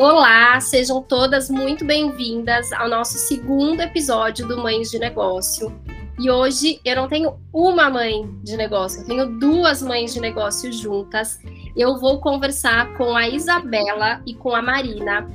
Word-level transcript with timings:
Olá, 0.00 0.58
sejam 0.62 1.02
todas 1.02 1.50
muito 1.50 1.84
bem-vindas 1.84 2.72
ao 2.72 2.88
nosso 2.88 3.18
segundo 3.18 3.82
episódio 3.82 4.48
do 4.48 4.56
Mães 4.56 4.90
de 4.90 4.98
Negócio. 4.98 5.78
E 6.18 6.30
hoje 6.30 6.80
eu 6.86 6.96
não 6.96 7.06
tenho 7.06 7.38
uma 7.52 7.90
mãe 7.90 8.26
de 8.42 8.56
negócio, 8.56 9.02
eu 9.02 9.06
tenho 9.06 9.38
duas 9.38 9.82
mães 9.82 10.14
de 10.14 10.18
negócio 10.18 10.72
juntas. 10.72 11.38
Eu 11.76 11.98
vou 11.98 12.18
conversar 12.18 12.96
com 12.96 13.14
a 13.14 13.28
Isabela 13.28 14.22
e 14.26 14.32
com 14.32 14.54
a 14.54 14.62
Marina, 14.62 15.28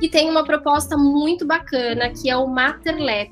que 0.00 0.08
tem 0.08 0.28
uma 0.28 0.42
proposta 0.42 0.96
muito 0.96 1.46
bacana, 1.46 2.10
que 2.10 2.28
é 2.28 2.36
o 2.36 2.48
Materlab, 2.48 3.30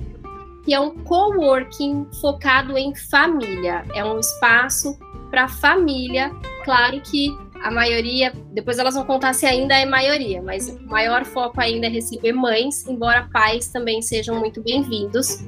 que 0.64 0.72
é 0.72 0.78
um 0.78 0.94
coworking 1.02 2.06
focado 2.20 2.78
em 2.78 2.94
família. 2.94 3.84
É 3.92 4.04
um 4.04 4.20
espaço 4.20 4.96
para 5.32 5.48
família, 5.48 6.30
claro 6.64 7.00
que 7.00 7.36
a 7.66 7.70
maioria, 7.70 8.32
depois 8.52 8.78
elas 8.78 8.94
vão 8.94 9.04
contar 9.04 9.32
se 9.32 9.44
ainda 9.44 9.76
é 9.76 9.84
maioria, 9.84 10.40
mas 10.40 10.68
o 10.68 10.86
maior 10.86 11.24
foco 11.24 11.60
ainda 11.60 11.88
é 11.88 11.90
receber 11.90 12.32
mães, 12.32 12.86
embora 12.86 13.28
pais 13.32 13.66
também 13.66 14.00
sejam 14.00 14.38
muito 14.38 14.62
bem-vindos. 14.62 15.40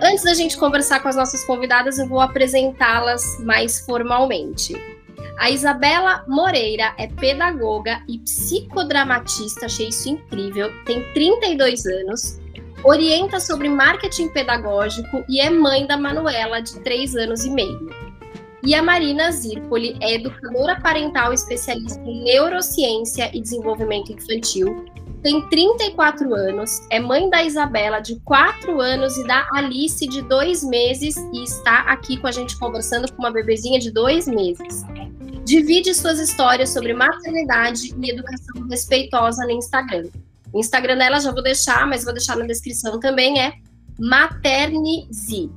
Antes 0.00 0.22
da 0.22 0.32
gente 0.32 0.56
conversar 0.56 1.00
com 1.00 1.08
as 1.08 1.16
nossas 1.16 1.44
convidadas, 1.44 1.98
eu 1.98 2.06
vou 2.06 2.20
apresentá-las 2.20 3.40
mais 3.40 3.80
formalmente. 3.80 4.76
A 5.40 5.50
Isabela 5.50 6.24
Moreira 6.28 6.94
é 6.96 7.08
pedagoga 7.08 8.00
e 8.08 8.20
psicodramatista, 8.20 9.66
achei 9.66 9.88
isso 9.88 10.08
incrível, 10.08 10.70
tem 10.84 11.02
32 11.14 11.84
anos, 11.84 12.40
orienta 12.84 13.40
sobre 13.40 13.68
marketing 13.68 14.28
pedagógico 14.28 15.24
e 15.28 15.40
é 15.40 15.50
mãe 15.50 15.84
da 15.84 15.96
Manuela, 15.96 16.60
de 16.60 16.78
3 16.78 17.16
anos 17.16 17.44
e 17.44 17.50
meio. 17.50 18.05
E 18.66 18.74
a 18.74 18.82
Marina 18.82 19.30
Zirpoli 19.30 19.96
é 20.00 20.14
educadora 20.14 20.80
parental 20.80 21.32
especialista 21.32 22.00
em 22.00 22.24
neurociência 22.24 23.30
e 23.32 23.40
desenvolvimento 23.40 24.12
infantil. 24.12 24.84
Tem 25.22 25.48
34 25.48 26.34
anos, 26.34 26.80
é 26.90 26.98
mãe 26.98 27.30
da 27.30 27.44
Isabela, 27.44 28.00
de 28.00 28.18
4 28.24 28.80
anos, 28.80 29.16
e 29.16 29.24
da 29.24 29.48
Alice, 29.52 30.04
de 30.08 30.20
2 30.20 30.64
meses, 30.64 31.14
e 31.32 31.44
está 31.44 31.82
aqui 31.82 32.16
com 32.16 32.26
a 32.26 32.32
gente 32.32 32.58
conversando 32.58 33.10
com 33.12 33.22
uma 33.22 33.30
bebezinha 33.30 33.78
de 33.78 33.92
2 33.92 34.26
meses. 34.26 34.84
Divide 35.44 35.94
suas 35.94 36.18
histórias 36.18 36.70
sobre 36.70 36.92
maternidade 36.92 37.94
e 37.96 38.10
educação 38.10 38.66
respeitosa 38.68 39.44
no 39.44 39.52
Instagram. 39.52 40.08
O 40.52 40.58
Instagram 40.58 40.98
dela 40.98 41.20
já 41.20 41.30
vou 41.30 41.42
deixar, 41.42 41.86
mas 41.86 42.02
vou 42.02 42.12
deixar 42.12 42.36
na 42.36 42.44
descrição 42.44 42.98
também, 42.98 43.40
é 43.40 43.52
Maternizi. 43.96 45.50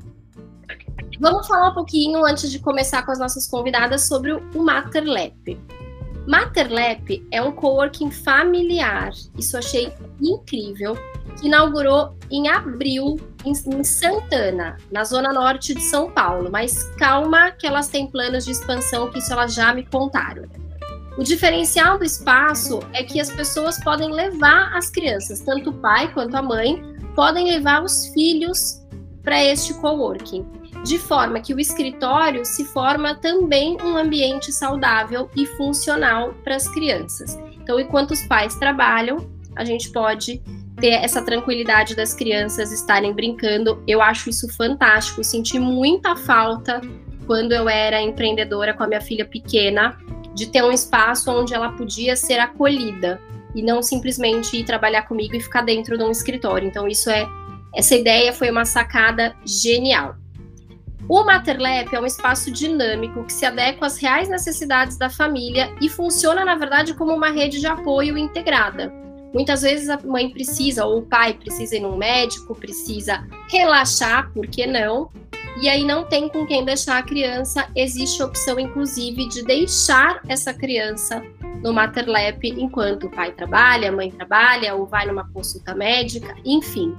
Vamos 1.19 1.47
falar 1.47 1.71
um 1.71 1.73
pouquinho, 1.73 2.25
antes 2.25 2.49
de 2.49 2.59
começar 2.59 3.03
com 3.03 3.11
as 3.11 3.19
nossas 3.19 3.45
convidadas, 3.45 4.07
sobre 4.07 4.31
o 4.31 4.63
Materlap. 4.63 5.59
Materlap 6.25 7.27
é 7.29 7.41
um 7.41 7.51
coworking 7.51 8.09
familiar, 8.09 9.11
isso 9.37 9.57
achei 9.57 9.91
incrível, 10.21 10.97
que 11.37 11.47
inaugurou 11.47 12.15
em 12.31 12.47
abril 12.47 13.17
em, 13.43 13.51
em 13.51 13.83
Santana, 13.83 14.77
na 14.89 15.03
zona 15.03 15.33
norte 15.33 15.73
de 15.73 15.81
São 15.81 16.09
Paulo. 16.09 16.49
Mas 16.49 16.83
calma 16.97 17.51
que 17.51 17.67
elas 17.67 17.89
têm 17.89 18.07
planos 18.07 18.45
de 18.45 18.51
expansão, 18.51 19.11
que 19.11 19.19
isso 19.19 19.33
elas 19.33 19.53
já 19.53 19.73
me 19.73 19.85
contaram. 19.85 20.43
O 21.17 21.23
diferencial 21.23 21.97
do 21.97 22.05
espaço 22.05 22.79
é 22.93 23.03
que 23.03 23.19
as 23.19 23.29
pessoas 23.29 23.77
podem 23.83 24.09
levar 24.09 24.73
as 24.73 24.89
crianças, 24.89 25.41
tanto 25.41 25.71
o 25.71 25.73
pai 25.73 26.13
quanto 26.13 26.35
a 26.35 26.41
mãe, 26.41 26.81
podem 27.13 27.45
levar 27.45 27.83
os 27.83 28.05
filhos 28.07 28.81
para 29.21 29.43
este 29.43 29.73
coworking 29.73 30.58
de 30.83 30.97
forma 30.97 31.39
que 31.39 31.53
o 31.53 31.59
escritório 31.59 32.45
se 32.45 32.65
forma 32.65 33.15
também 33.15 33.77
um 33.83 33.97
ambiente 33.97 34.51
saudável 34.51 35.29
e 35.35 35.45
funcional 35.45 36.33
para 36.43 36.55
as 36.55 36.67
crianças. 36.67 37.37
Então, 37.61 37.79
enquanto 37.79 38.11
os 38.11 38.21
pais 38.23 38.55
trabalham, 38.55 39.29
a 39.55 39.65
gente 39.65 39.91
pode 39.91 40.41
ter 40.79 40.93
essa 40.93 41.21
tranquilidade 41.21 41.95
das 41.95 42.13
crianças 42.13 42.71
estarem 42.71 43.13
brincando. 43.13 43.83
Eu 43.85 44.01
acho 44.01 44.29
isso 44.29 44.47
fantástico. 44.55 45.23
Senti 45.23 45.59
muita 45.59 46.15
falta 46.15 46.81
quando 47.27 47.51
eu 47.51 47.67
era 47.67 48.01
empreendedora 48.01 48.73
com 48.73 48.83
a 48.83 48.87
minha 48.87 49.01
filha 49.01 49.25
pequena 49.25 49.97
de 50.33 50.47
ter 50.47 50.63
um 50.63 50.71
espaço 50.71 51.29
onde 51.29 51.53
ela 51.53 51.73
podia 51.73 52.15
ser 52.15 52.39
acolhida 52.39 53.19
e 53.53 53.61
não 53.61 53.81
simplesmente 53.81 54.57
ir 54.57 54.63
trabalhar 54.63 55.03
comigo 55.03 55.35
e 55.35 55.41
ficar 55.41 55.61
dentro 55.61 55.97
de 55.97 56.03
um 56.03 56.11
escritório. 56.11 56.67
Então 56.67 56.87
isso 56.87 57.09
é 57.09 57.27
essa 57.75 57.95
ideia 57.95 58.33
foi 58.33 58.49
uma 58.49 58.65
sacada 58.65 59.35
genial. 59.45 60.15
O 61.09 61.23
Materlap 61.23 61.91
é 61.91 61.99
um 61.99 62.05
espaço 62.05 62.51
dinâmico 62.51 63.23
que 63.23 63.33
se 63.33 63.43
adequa 63.43 63.87
às 63.87 63.97
reais 63.97 64.29
necessidades 64.29 64.95
da 64.95 65.09
família 65.09 65.75
e 65.81 65.89
funciona, 65.89 66.45
na 66.45 66.53
verdade, 66.53 66.93
como 66.93 67.11
uma 67.11 67.31
rede 67.31 67.59
de 67.59 67.65
apoio 67.65 68.15
integrada. 68.15 68.93
Muitas 69.33 69.63
vezes 69.63 69.89
a 69.89 69.97
mãe 70.05 70.29
precisa, 70.29 70.85
ou 70.85 70.99
o 70.99 71.01
pai 71.01 71.33
precisa 71.33 71.77
ir 71.77 71.79
num 71.79 71.97
médico, 71.97 72.53
precisa 72.53 73.27
relaxar, 73.49 74.31
por 74.33 74.45
que 74.45 74.67
não? 74.67 75.09
E 75.59 75.67
aí 75.67 75.83
não 75.83 76.03
tem 76.03 76.29
com 76.29 76.45
quem 76.45 76.63
deixar 76.63 76.99
a 76.99 77.03
criança. 77.03 77.67
Existe 77.75 78.21
a 78.21 78.25
opção, 78.25 78.59
inclusive, 78.59 79.27
de 79.29 79.43
deixar 79.43 80.21
essa 80.27 80.53
criança 80.53 81.23
no 81.63 81.73
Materlap 81.73 82.43
enquanto 82.43 83.07
o 83.07 83.09
pai 83.09 83.31
trabalha, 83.31 83.89
a 83.89 83.91
mãe 83.91 84.09
trabalha, 84.11 84.75
ou 84.75 84.85
vai 84.85 85.05
numa 85.05 85.29
consulta 85.31 85.75
médica, 85.75 86.35
enfim. 86.45 86.95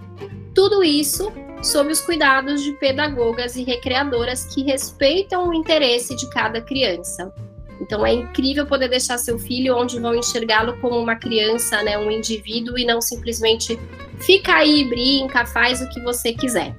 Tudo 0.55 0.83
isso 0.83 1.33
sob 1.63 1.91
os 1.91 2.01
cuidados 2.01 2.63
de 2.63 2.73
pedagogas 2.73 3.57
e 3.57 3.63
recreadoras 3.63 4.47
que 4.55 4.63
respeitam 4.63 5.49
o 5.49 5.55
interesse 5.55 6.17
de 6.17 6.29
cada 6.31 6.61
criança. 6.61 7.33
Então 7.81 8.05
é 8.05 8.13
incrível 8.13 8.67
poder 8.67 8.89
deixar 8.89 9.19
seu 9.19 9.39
filho 9.39 9.77
onde 9.77 9.99
vão 9.99 10.15
enxergá-lo 10.15 10.79
como 10.81 10.99
uma 10.99 11.17
criança, 11.17 11.83
né, 11.83 11.97
um 11.99 12.11
indivíduo 12.11 12.79
e 12.79 12.85
não 12.85 13.01
simplesmente 13.01 13.79
fica 14.21 14.57
aí, 14.57 14.85
brinca, 14.85 15.47
faz 15.47 15.81
o 15.81 15.89
que 15.89 16.01
você 16.01 16.33
quiser. 16.33 16.77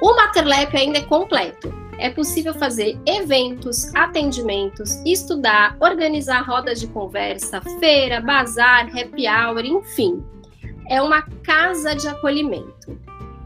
O 0.00 0.14
Materlap 0.14 0.74
ainda 0.74 0.98
é 0.98 1.02
completo. 1.02 1.72
É 1.98 2.08
possível 2.08 2.54
fazer 2.54 2.98
eventos, 3.04 3.92
atendimentos, 3.94 5.02
estudar, 5.04 5.76
organizar 5.80 6.42
rodas 6.42 6.80
de 6.80 6.86
conversa, 6.86 7.60
feira, 7.80 8.20
bazar, 8.20 8.86
happy 8.96 9.26
hour, 9.26 9.64
enfim. 9.64 10.22
É 10.88 11.02
uma 11.02 11.22
casa 11.42 11.94
de 11.94 12.06
acolhimento. 12.06 12.98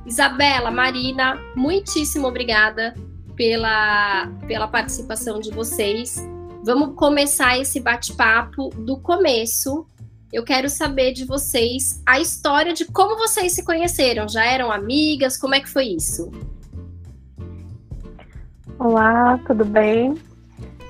Isabela, 0.05 0.71
Marina, 0.71 1.41
muitíssimo 1.57 2.29
obrigada 2.29 2.95
pela, 3.35 4.27
pela 4.47 4.69
participação 4.69 5.41
de 5.41 5.51
vocês. 5.51 6.23
Vamos 6.65 6.95
começar 6.95 7.59
esse 7.59 7.81
bate-papo 7.81 8.69
do 8.71 8.99
começo. 8.99 9.87
Eu 10.33 10.45
quero 10.45 10.69
saber 10.69 11.12
de 11.12 11.25
vocês 11.25 12.03
a 12.07 12.21
história 12.21 12.75
de 12.75 12.85
como 12.85 13.17
vocês 13.17 13.53
se 13.53 13.65
conheceram. 13.65 14.29
Já 14.29 14.45
eram 14.45 14.71
amigas? 14.71 15.37
Como 15.37 15.55
é 15.55 15.61
que 15.61 15.69
foi 15.69 15.87
isso? 15.87 16.31
Olá, 18.84 19.38
tudo 19.47 19.65
bem? 19.65 20.12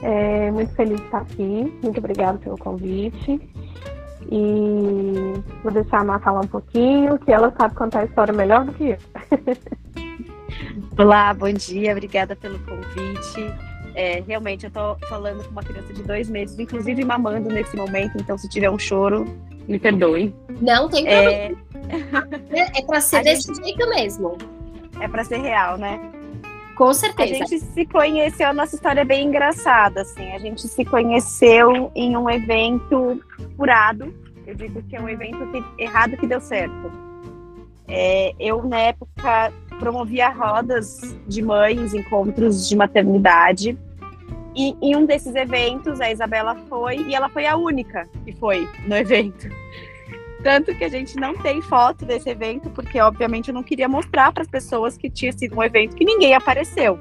É, 0.01 0.51
muito 0.51 0.75
feliz 0.75 0.99
de 0.99 1.05
estar 1.05 1.19
aqui. 1.19 1.79
Muito 1.83 1.99
obrigada 1.99 2.39
pelo 2.39 2.57
convite. 2.57 3.39
E 4.31 5.13
vou 5.63 5.71
deixar 5.71 6.01
a 6.01 6.05
Má 6.05 6.19
falar 6.19 6.41
um 6.41 6.47
pouquinho, 6.47 7.19
que 7.19 7.31
ela 7.31 7.53
sabe 7.55 7.75
contar 7.75 8.01
a 8.01 8.05
história 8.07 8.33
melhor 8.33 8.65
do 8.65 8.73
que 8.73 8.93
eu. 8.93 8.97
Olá, 11.05 11.35
bom 11.35 11.53
dia, 11.53 11.93
obrigada 11.93 12.35
pelo 12.35 12.59
convite. 12.61 13.55
É, 13.95 14.23
realmente, 14.27 14.65
eu 14.65 14.69
estou 14.69 14.97
falando 15.07 15.45
com 15.45 15.51
uma 15.51 15.63
criança 15.63 15.93
de 15.93 16.03
dois 16.03 16.31
meses, 16.31 16.59
inclusive 16.59 17.05
mamando 17.05 17.51
nesse 17.51 17.77
momento, 17.77 18.17
então 18.17 18.39
se 18.39 18.49
tiver 18.49 18.71
um 18.71 18.79
choro, 18.79 19.27
me 19.69 19.79
perdoe. 19.79 20.35
Não 20.63 20.89
tem 20.89 21.07
é. 21.07 21.51
problema. 21.51 21.63
É, 22.53 22.79
é 22.81 22.87
para 22.87 23.03
ser 23.03 23.17
a 23.17 23.23
desse 23.23 23.49
gente... 23.49 23.63
jeito 23.63 23.87
mesmo. 23.91 24.39
É 24.99 25.07
para 25.07 25.25
ser 25.25 25.39
real, 25.43 25.77
né? 25.77 26.12
Com 26.77 26.93
certeza. 26.95 27.45
A 27.45 27.47
gente 27.47 27.61
se 27.61 27.87
conheceu, 27.87 28.49
a 28.49 28.53
nossa 28.53 28.75
história 28.75 29.01
é 29.01 29.05
bem 29.05 29.27
engraçada, 29.27 30.03
assim. 30.03 30.33
A 30.33 30.39
gente 30.39 30.67
se 30.67 30.85
conheceu 30.85 31.91
em 31.95 32.17
um 32.17 32.29
evento 32.29 33.21
furado. 33.57 34.13
Eu 34.47 34.55
digo 34.55 34.83
que 34.83 34.97
é 34.97 35.01
um 35.01 35.09
evento 35.09 35.39
que, 35.51 35.83
errado 35.83 36.17
que 36.17 36.27
deu 36.27 36.41
certo. 36.41 36.93
É, 37.89 38.33
eu, 38.39 38.63
na 38.65 38.79
época, 38.79 39.53
promovia 39.79 40.31
rodas 40.31 41.17
de 41.27 41.43
mães, 41.43 41.93
encontros 41.93 42.69
de 42.69 42.77
maternidade. 42.77 43.79
E 44.55 44.77
em 44.83 44.97
um 44.97 45.07
desses 45.07 45.35
eventos, 45.35 46.01
a 46.01 46.11
Isabela 46.11 46.57
foi, 46.69 46.97
e 46.97 47.15
ela 47.15 47.29
foi 47.29 47.47
a 47.47 47.57
única 47.57 48.09
que 48.25 48.33
foi 48.33 48.69
no 48.87 48.97
evento. 48.97 49.49
Tanto 50.43 50.75
que 50.75 50.85
a 50.85 50.89
gente 50.89 51.17
não 51.17 51.37
tem 51.37 51.63
foto 51.63 52.05
desse 52.05 52.29
evento, 52.29 52.69
porque 52.71 53.01
obviamente 53.01 53.49
eu 53.49 53.55
não 53.55 53.63
queria 53.63 53.89
mostrar 53.89 54.33
para 54.33 54.43
as 54.43 54.49
pessoas 54.49 54.97
que 54.97 55.09
tinha 55.09 55.33
sido 55.33 55.57
um 55.57 55.63
evento 55.63 55.95
que 55.95 56.05
ninguém 56.05 56.35
apareceu. 56.35 56.99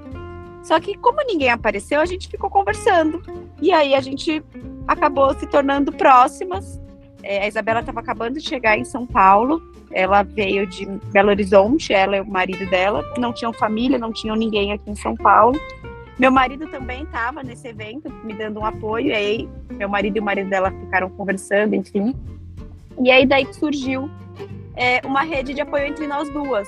Só 0.61 0.79
que 0.79 0.95
como 0.95 1.25
ninguém 1.25 1.49
apareceu, 1.49 1.99
a 1.99 2.05
gente 2.05 2.27
ficou 2.27 2.49
conversando. 2.49 3.21
E 3.59 3.71
aí 3.71 3.95
a 3.95 4.01
gente 4.01 4.43
acabou 4.87 5.33
se 5.33 5.47
tornando 5.47 5.91
próximas. 5.91 6.79
É, 7.23 7.43
a 7.43 7.47
Isabela 7.47 7.79
estava 7.79 7.99
acabando 7.99 8.39
de 8.39 8.47
chegar 8.47 8.77
em 8.77 8.85
São 8.85 9.07
Paulo. 9.07 9.61
Ela 9.91 10.23
veio 10.23 10.67
de 10.67 10.85
Belo 11.11 11.29
Horizonte, 11.29 11.93
ela 11.93 12.17
e 12.17 12.21
o 12.21 12.25
marido 12.25 12.69
dela. 12.69 13.03
Não 13.17 13.33
tinham 13.33 13.51
família, 13.51 13.97
não 13.97 14.13
tinham 14.13 14.35
ninguém 14.35 14.71
aqui 14.71 14.89
em 14.89 14.95
São 14.95 15.15
Paulo. 15.15 15.59
Meu 16.19 16.31
marido 16.31 16.67
também 16.67 17.03
estava 17.03 17.41
nesse 17.41 17.67
evento, 17.67 18.11
me 18.23 18.33
dando 18.33 18.59
um 18.59 18.65
apoio. 18.65 19.07
E 19.07 19.13
aí, 19.13 19.49
meu 19.71 19.89
marido 19.89 20.17
e 20.17 20.19
o 20.19 20.23
marido 20.23 20.49
dela 20.49 20.71
ficaram 20.71 21.09
conversando, 21.09 21.73
enfim. 21.73 22.15
E 23.03 23.11
aí 23.11 23.25
daí 23.25 23.51
surgiu 23.53 24.09
é, 24.75 25.01
uma 25.05 25.21
rede 25.21 25.53
de 25.53 25.61
apoio 25.61 25.85
entre 25.85 26.07
nós 26.07 26.29
duas. 26.29 26.67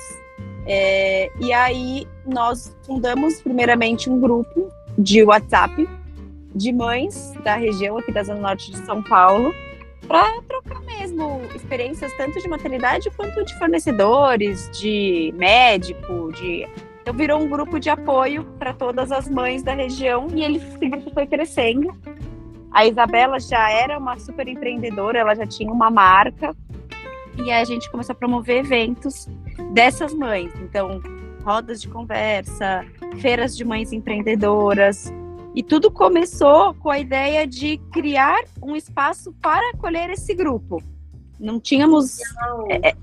É, 0.65 1.29
e 1.39 1.51
aí 1.51 2.07
nós 2.25 2.75
fundamos 2.85 3.41
primeiramente 3.41 4.09
um 4.09 4.19
grupo 4.19 4.71
de 4.97 5.23
WhatsApp 5.23 5.87
de 6.55 6.71
mães 6.71 7.33
da 7.43 7.55
região 7.55 7.97
aqui 7.97 8.11
da 8.11 8.23
Zona 8.23 8.39
Norte 8.39 8.71
de 8.71 8.77
São 8.85 9.01
Paulo 9.01 9.53
para 10.07 10.41
trocar 10.43 10.81
mesmo 10.81 11.41
experiências 11.55 12.13
tanto 12.15 12.39
de 12.39 12.47
maternidade 12.47 13.09
quanto 13.11 13.43
de 13.43 13.57
fornecedores, 13.57 14.69
de 14.71 15.33
médico, 15.35 16.31
de 16.33 16.67
então 17.01 17.13
virou 17.13 17.41
um 17.41 17.49
grupo 17.49 17.79
de 17.79 17.89
apoio 17.89 18.45
para 18.57 18.73
todas 18.73 19.11
as 19.11 19.27
mães 19.27 19.61
da 19.61 19.73
região 19.73 20.27
e 20.33 20.41
ele 20.41 20.61
foi 21.13 21.27
crescendo. 21.27 21.93
A 22.73 22.87
Isabela 22.87 23.39
já 23.39 23.69
era 23.69 23.99
uma 23.99 24.17
super 24.17 24.47
empreendedora, 24.47 25.19
ela 25.19 25.35
já 25.35 25.45
tinha 25.45 25.71
uma 25.71 25.91
marca 25.91 26.55
e 27.37 27.51
a 27.51 27.63
gente 27.63 27.89
começou 27.91 28.13
a 28.13 28.15
promover 28.15 28.65
eventos 28.65 29.27
dessas 29.73 30.13
mães. 30.13 30.51
Então, 30.59 30.99
rodas 31.43 31.81
de 31.81 31.87
conversa, 31.87 32.83
feiras 33.19 33.55
de 33.55 33.63
mães 33.63 33.91
empreendedoras. 33.91 35.13
E 35.53 35.61
tudo 35.61 35.91
começou 35.91 36.73
com 36.73 36.89
a 36.89 36.97
ideia 36.97 37.45
de 37.45 37.77
criar 37.91 38.43
um 38.59 38.75
espaço 38.75 39.31
para 39.33 39.69
acolher 39.69 40.09
esse 40.09 40.33
grupo. 40.33 40.81
Não 41.39 41.59
tínhamos. 41.59 42.19
É, 42.69 42.89
é, 42.89 42.95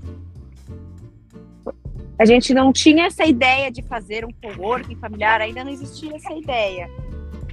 a 2.19 2.25
gente 2.25 2.53
não 2.53 2.73
tinha 2.73 3.05
essa 3.05 3.25
ideia 3.25 3.71
de 3.71 3.81
fazer 3.81 4.25
um 4.25 4.31
coworking 4.31 4.95
familiar, 4.97 5.39
ainda 5.39 5.63
não 5.63 5.71
existia 5.71 6.13
essa 6.15 6.33
ideia. 6.33 6.89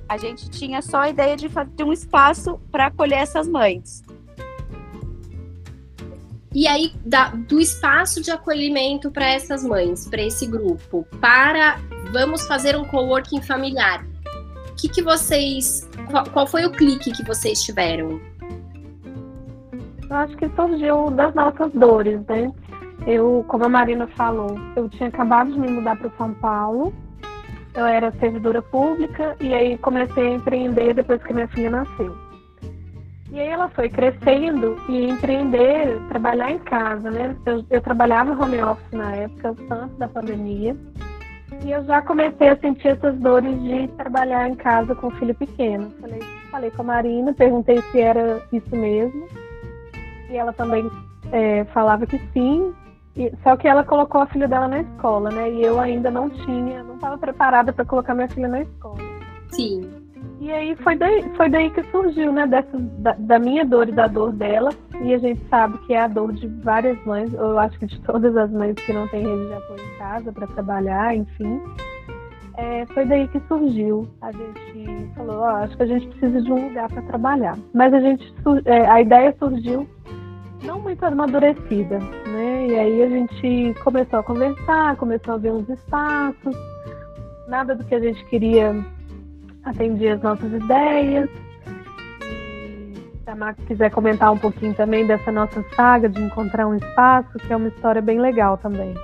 A 0.08 0.16
gente 0.16 0.48
tinha 0.48 0.80
só 0.80 1.00
a 1.02 1.10
ideia 1.10 1.36
de 1.36 1.48
fazer 1.48 1.84
um 1.84 1.92
espaço 1.92 2.58
para 2.72 2.86
acolher 2.86 3.18
essas 3.18 3.46
mães. 3.46 4.02
E 6.54 6.66
aí, 6.66 6.92
da, 7.04 7.28
do 7.28 7.60
espaço 7.60 8.22
de 8.22 8.30
acolhimento 8.30 9.10
para 9.10 9.26
essas 9.26 9.62
mães, 9.62 10.08
para 10.08 10.22
esse 10.22 10.46
grupo, 10.46 11.06
para 11.20 11.78
vamos 12.10 12.46
fazer 12.46 12.74
um 12.74 12.84
coworking 12.84 13.42
familiar. 13.42 14.04
O 14.70 14.74
que, 14.74 14.88
que 14.88 15.02
vocês. 15.02 15.88
Qual, 16.10 16.24
qual 16.30 16.46
foi 16.46 16.64
o 16.64 16.70
clique 16.70 17.12
que 17.12 17.24
vocês 17.24 17.62
tiveram? 17.62 18.20
Eu 20.08 20.16
acho 20.16 20.36
que 20.38 20.48
surgiu 20.56 21.10
das 21.10 21.34
nossas 21.34 21.70
dores, 21.72 22.24
né? 22.26 22.50
Eu, 23.06 23.44
como 23.46 23.64
a 23.64 23.68
Marina 23.68 24.06
falou, 24.08 24.58
eu 24.74 24.88
tinha 24.88 25.10
acabado 25.10 25.52
de 25.52 25.58
me 25.58 25.70
mudar 25.70 25.96
para 25.96 26.10
São 26.16 26.32
Paulo. 26.34 26.94
Eu 27.78 27.86
era 27.86 28.10
servidora 28.18 28.60
pública 28.60 29.36
e 29.40 29.54
aí 29.54 29.78
comecei 29.78 30.26
a 30.26 30.34
empreender 30.34 30.94
depois 30.94 31.22
que 31.22 31.32
minha 31.32 31.46
filha 31.46 31.70
nasceu. 31.70 32.12
E 33.30 33.38
aí 33.38 33.46
ela 33.46 33.68
foi 33.68 33.88
crescendo 33.88 34.76
e 34.88 35.08
empreender, 35.08 35.96
trabalhar 36.08 36.50
em 36.50 36.58
casa, 36.58 37.08
né? 37.08 37.36
Eu, 37.46 37.64
eu 37.70 37.80
trabalhava 37.80 38.32
home 38.32 38.60
office 38.60 38.90
na 38.90 39.14
época, 39.14 39.54
antes 39.70 39.96
da 39.96 40.08
pandemia. 40.08 40.76
E 41.64 41.70
eu 41.70 41.84
já 41.84 42.02
comecei 42.02 42.48
a 42.48 42.56
sentir 42.56 42.88
essas 42.88 43.16
dores 43.20 43.56
de 43.62 43.86
trabalhar 43.96 44.48
em 44.48 44.56
casa 44.56 44.96
com 44.96 45.08
filho 45.12 45.36
pequeno. 45.36 45.88
Falei, 46.00 46.20
falei 46.50 46.70
com 46.72 46.82
a 46.82 46.86
Marina, 46.86 47.32
perguntei 47.32 47.80
se 47.92 48.00
era 48.00 48.42
isso 48.52 48.74
mesmo. 48.74 49.28
E 50.28 50.36
ela 50.36 50.52
também 50.52 50.90
é, 51.30 51.64
falava 51.66 52.04
que 52.08 52.18
sim. 52.32 52.74
E, 53.18 53.32
só 53.42 53.56
que 53.56 53.66
ela 53.66 53.82
colocou 53.82 54.20
a 54.20 54.26
filha 54.26 54.46
dela 54.46 54.68
na 54.68 54.80
escola, 54.80 55.28
né? 55.30 55.50
E 55.50 55.64
eu 55.64 55.80
ainda 55.80 56.08
não 56.08 56.30
tinha, 56.30 56.84
não 56.84 56.94
estava 56.94 57.18
preparada 57.18 57.72
para 57.72 57.84
colocar 57.84 58.14
minha 58.14 58.28
filha 58.28 58.46
na 58.46 58.60
escola. 58.60 58.98
Sim. 59.50 59.90
E 60.40 60.52
aí 60.52 60.76
foi 60.76 60.94
daí, 60.94 61.28
foi 61.36 61.50
daí 61.50 61.68
que 61.70 61.82
surgiu, 61.90 62.32
né, 62.32 62.46
dessa, 62.46 62.78
da, 62.78 63.12
da, 63.18 63.38
minha 63.40 63.64
dor 63.64 63.88
e 63.88 63.92
da 63.92 64.06
dor 64.06 64.30
dela. 64.32 64.70
E 65.02 65.12
a 65.12 65.18
gente 65.18 65.40
sabe 65.48 65.76
que 65.78 65.94
é 65.94 66.00
a 66.00 66.06
dor 66.06 66.32
de 66.32 66.46
várias 66.62 66.96
mães, 67.04 67.34
eu 67.34 67.58
acho 67.58 67.76
que 67.80 67.86
de 67.86 68.00
todas 68.02 68.36
as 68.36 68.50
mães 68.52 68.74
que 68.74 68.92
não 68.92 69.08
têm 69.08 69.24
rede 69.24 69.48
de 69.48 69.54
apoio 69.54 69.80
em 69.80 69.98
casa 69.98 70.32
para 70.32 70.46
trabalhar, 70.46 71.16
enfim. 71.16 71.60
É, 72.56 72.86
foi 72.86 73.04
daí 73.04 73.26
que 73.28 73.40
surgiu. 73.48 74.08
A 74.20 74.30
gente 74.30 75.10
falou, 75.16 75.38
ó, 75.38 75.48
acho 75.56 75.76
que 75.76 75.82
a 75.82 75.86
gente 75.86 76.06
precisa 76.08 76.42
de 76.42 76.52
um 76.52 76.68
lugar 76.68 76.88
para 76.88 77.02
trabalhar. 77.02 77.56
Mas 77.74 77.92
a 77.92 78.00
gente, 78.00 78.32
é, 78.64 78.86
a 78.86 79.00
ideia 79.00 79.34
surgiu 79.38 79.88
não 80.62 80.80
muito 80.80 81.04
amadurecida, 81.04 81.98
né? 81.98 82.66
E 82.66 82.78
aí 82.78 83.02
a 83.02 83.08
gente 83.08 83.74
começou 83.82 84.18
a 84.18 84.22
conversar, 84.22 84.96
começou 84.96 85.34
a 85.34 85.38
ver 85.38 85.52
uns 85.52 85.68
espaços, 85.68 86.56
nada 87.46 87.74
do 87.74 87.84
que 87.84 87.94
a 87.94 88.00
gente 88.00 88.24
queria 88.26 88.74
atendia 89.64 90.14
as 90.14 90.22
nossas 90.22 90.52
ideias. 90.52 91.28
Se 93.24 93.30
a 93.30 93.34
Max 93.36 93.62
quiser 93.66 93.90
comentar 93.90 94.32
um 94.32 94.38
pouquinho 94.38 94.74
também 94.74 95.06
dessa 95.06 95.30
nossa 95.30 95.62
saga 95.74 96.08
de 96.08 96.20
encontrar 96.22 96.66
um 96.66 96.74
espaço, 96.74 97.38
que 97.38 97.52
é 97.52 97.56
uma 97.56 97.68
história 97.68 98.00
bem 98.00 98.18
legal 98.18 98.56
também. 98.56 98.94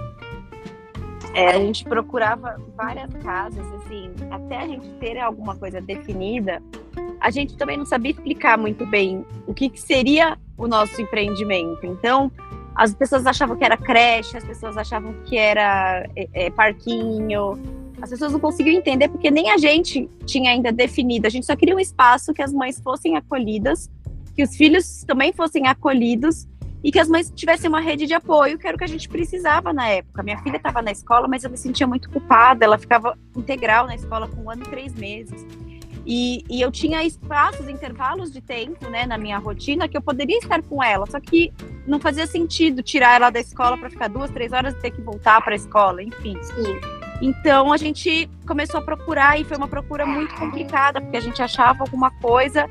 É, 1.35 1.49
a 1.49 1.59
gente 1.59 1.85
procurava 1.85 2.57
várias 2.77 3.13
casas, 3.15 3.67
assim, 3.75 4.11
até 4.31 4.57
a 4.57 4.67
gente 4.69 4.89
ter 5.01 5.19
alguma 5.19 5.57
coisa 5.57 5.81
definida, 5.81 6.63
a 7.21 7.31
gente 7.31 7.57
também 7.57 7.77
não 7.77 7.87
sabia 7.87 8.11
explicar 8.13 8.59
muito 8.59 8.87
bem 8.87 9.25
o 9.47 9.55
que, 9.55 9.69
que 9.69 9.81
seria 9.81 10.39
o 10.57 10.67
nosso 10.67 11.01
empreendimento. 11.01 11.85
Então, 11.85 12.31
as 12.75 12.95
pessoas 12.95 13.27
achavam 13.27 13.57
que 13.57 13.65
era 13.65 13.77
creche, 13.77 14.37
as 14.37 14.45
pessoas 14.45 14.77
achavam 14.77 15.15
que 15.25 15.37
era 15.37 16.09
é, 16.17 16.29
é, 16.33 16.51
parquinho, 16.51 17.59
as 18.03 18.11
pessoas 18.11 18.33
não 18.33 18.41
conseguiam 18.41 18.77
entender 18.77 19.09
porque 19.09 19.31
nem 19.31 19.51
a 19.51 19.57
gente 19.57 20.11
tinha 20.27 20.51
ainda 20.51 20.73
definido. 20.73 21.27
A 21.27 21.31
gente 21.31 21.47
só 21.47 21.55
queria 21.57 21.75
um 21.75 21.81
espaço 21.81 22.35
que 22.35 22.43
as 22.43 22.53
mães 22.53 22.81
fossem 22.81 23.17
acolhidas, 23.17 23.91
que 24.35 24.43
os 24.43 24.57
filhos 24.57 25.05
também 25.05 25.33
fossem 25.33 25.67
acolhidos 25.67 26.47
e 26.83 26.93
que 26.93 26.99
as 26.99 27.09
mães 27.09 27.33
tivessem 27.35 27.67
uma 27.67 27.81
rede 27.81 28.07
de 28.07 28.13
apoio, 28.13 28.59
que 28.59 28.67
era 28.67 28.77
o 28.77 28.79
que 28.79 28.85
a 28.85 28.89
gente 28.89 29.09
precisava 29.09 29.73
na 29.73 29.89
época. 29.89 30.23
Minha 30.23 30.37
filha 30.43 30.57
estava 30.57 30.83
na 30.83 30.93
escola, 30.93 31.27
mas 31.27 31.43
eu 31.43 31.51
me 31.51 31.57
sentia 31.57 31.87
muito 31.87 32.11
culpada. 32.11 32.63
Ela 32.63 32.77
ficava 32.77 33.17
integral 33.35 33.87
na 33.87 33.95
escola 33.95 34.29
com 34.29 34.43
um 34.43 34.51
ano 34.51 34.65
e 34.65 34.69
três 34.69 34.93
meses. 34.95 35.47
E, 36.07 36.45
e, 36.51 36.61
eu 36.61 36.71
tinha 36.71 37.03
espaços, 37.03 37.69
intervalos 37.69 38.31
de 38.33 38.41
tempo, 38.41 38.89
né, 38.91 39.07
na 39.07 39.17
minha 39.17 39.39
rotina, 39.39 39.89
que 39.89 39.97
eu 39.97 40.03
poderia 40.03 40.39
estar 40.39 40.63
com 40.63 40.83
ela, 40.83 41.07
só 41.07 41.19
que 41.19 41.53
não 41.87 41.99
fazia 41.99 42.27
sentido 42.27 42.83
tirar 42.83 43.17
ela 43.17 43.31
da 43.31 43.41
escola 43.41 43.79
para 43.79 43.89
ficar 43.89 44.09
duas, 44.09 44.31
três 44.31 44.53
horas 44.53 44.75
e 44.75 44.81
ter 44.81 44.91
que 44.91 45.01
voltar 45.01 45.41
para 45.43 45.55
a 45.55 45.57
escola, 45.57 46.03
enfim. 46.03 46.37
Sim. 46.43 46.79
Então 47.23 47.73
a 47.73 47.77
gente 47.77 48.29
começou 48.47 48.81
a 48.81 48.83
procurar 48.83 49.41
e 49.41 49.45
foi 49.45 49.57
uma 49.57 49.69
procura 49.69 50.05
muito 50.05 50.35
complicada, 50.35 51.01
porque 51.01 51.17
a 51.17 51.21
gente 51.21 51.41
achava 51.41 51.83
alguma 51.83 52.11
coisa 52.11 52.69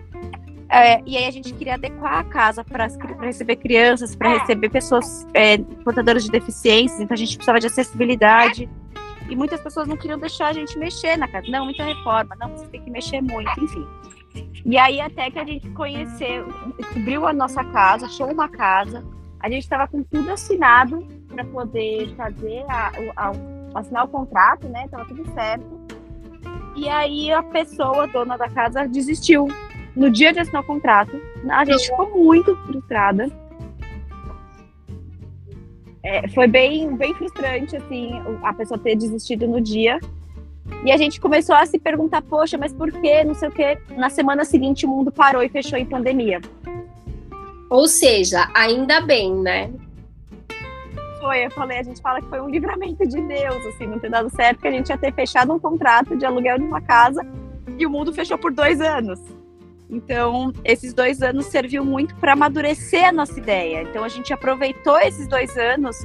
é, 0.73 1.03
e 1.05 1.15
aí 1.15 1.25
a 1.25 1.31
gente 1.31 1.53
queria 1.53 1.75
adequar 1.75 2.17
a 2.17 2.23
casa 2.23 2.63
para 2.63 2.87
receber 3.21 3.57
crianças, 3.57 4.15
para 4.15 4.39
receber 4.39 4.69
pessoas 4.69 5.23
é, 5.31 5.59
portadoras 5.59 6.23
de 6.23 6.31
deficiências, 6.31 6.99
então 6.99 7.13
a 7.13 7.17
gente 7.17 7.35
precisava 7.35 7.59
de 7.59 7.67
acessibilidade. 7.67 8.67
E 9.29 9.35
muitas 9.35 9.61
pessoas 9.61 9.87
não 9.87 9.97
queriam 9.97 10.19
deixar 10.19 10.47
a 10.47 10.53
gente 10.53 10.77
mexer 10.77 11.17
na 11.17 11.27
casa. 11.27 11.47
Não, 11.49 11.65
muita 11.65 11.83
reforma, 11.83 12.35
não, 12.39 12.49
você 12.49 12.67
tem 12.67 12.81
que 12.81 12.91
mexer 12.91 13.21
muito, 13.21 13.51
enfim. 13.63 13.85
E 14.65 14.77
aí 14.77 15.01
até 15.01 15.29
que 15.29 15.39
a 15.39 15.45
gente 15.45 15.69
conheceu, 15.71 16.47
descobriu 16.77 17.27
a 17.27 17.33
nossa 17.33 17.63
casa, 17.65 18.05
achou 18.05 18.31
uma 18.31 18.49
casa, 18.49 19.03
a 19.39 19.49
gente 19.49 19.63
estava 19.63 19.87
com 19.87 20.03
tudo 20.03 20.31
assinado 20.31 21.05
para 21.27 21.43
poder 21.45 22.13
fazer 22.15 22.63
a, 22.69 22.91
a, 23.17 23.31
assinar 23.75 24.05
o 24.05 24.07
contrato, 24.07 24.67
né? 24.69 24.87
Tava 24.89 25.05
tudo 25.05 25.25
certo. 25.33 25.65
E 26.75 26.87
aí 26.87 27.31
a 27.31 27.43
pessoa, 27.43 28.03
a 28.03 28.07
dona 28.07 28.37
da 28.37 28.49
casa, 28.49 28.87
desistiu. 28.87 29.47
No 29.95 30.09
dia 30.09 30.33
de 30.33 30.39
assinar 30.39 30.63
o 30.63 30.65
contrato, 30.65 31.21
a 31.49 31.65
gente 31.65 31.85
ficou 31.87 32.09
muito 32.17 32.55
frustrada. 32.65 33.27
É, 36.03 36.27
foi 36.29 36.47
bem, 36.47 36.95
bem 36.95 37.13
frustrante, 37.13 37.77
assim, 37.77 38.11
a 38.43 38.53
pessoa 38.53 38.77
ter 38.77 38.95
desistido 38.95 39.47
no 39.47 39.61
dia. 39.61 39.99
E 40.85 40.91
a 40.91 40.97
gente 40.97 41.19
começou 41.19 41.55
a 41.55 41.65
se 41.65 41.79
perguntar, 41.79 42.21
poxa, 42.21 42.57
mas 42.57 42.73
por 42.73 42.91
que, 42.91 43.23
não 43.23 43.33
sei 43.33 43.49
o 43.49 43.51
quê. 43.51 43.77
Na 43.95 44.09
semana 44.09 44.43
seguinte, 44.43 44.85
o 44.85 44.89
mundo 44.89 45.11
parou 45.11 45.41
e 45.41 45.49
fechou 45.49 45.77
em 45.77 45.85
pandemia. 45.85 46.41
Ou 47.69 47.87
seja, 47.87 48.49
ainda 48.53 49.01
bem, 49.01 49.33
né? 49.33 49.71
foi, 51.23 51.45
eu 51.45 51.51
falei, 51.51 51.79
a 51.79 51.83
gente 51.83 52.01
fala 52.01 52.21
que 52.21 52.27
foi 52.27 52.41
um 52.41 52.49
livramento 52.49 53.07
de 53.07 53.21
Deus, 53.21 53.65
assim, 53.67 53.87
não 53.87 53.97
ter 53.97 54.09
dado 54.09 54.29
certo, 54.29 54.59
que 54.59 54.67
a 54.67 54.71
gente 54.71 54.89
ia 54.89 54.97
ter 54.97 55.13
fechado 55.13 55.53
um 55.53 55.59
contrato 55.59 56.17
de 56.17 56.25
aluguel 56.25 56.57
de 56.57 56.65
uma 56.65 56.81
casa 56.81 57.25
e 57.77 57.85
o 57.85 57.89
mundo 57.89 58.11
fechou 58.11 58.37
por 58.37 58.51
dois 58.51 58.81
anos. 58.81 59.21
Então, 59.93 60.51
esses 60.65 60.91
dois 60.91 61.21
anos 61.21 61.45
serviu 61.45 61.85
muito 61.85 62.15
para 62.15 62.33
amadurecer 62.33 63.05
a 63.05 63.11
nossa 63.11 63.39
ideia. 63.39 63.83
Então, 63.83 64.03
a 64.03 64.09
gente 64.09 64.33
aproveitou 64.33 64.99
esses 64.99 65.27
dois 65.27 65.55
anos 65.55 65.95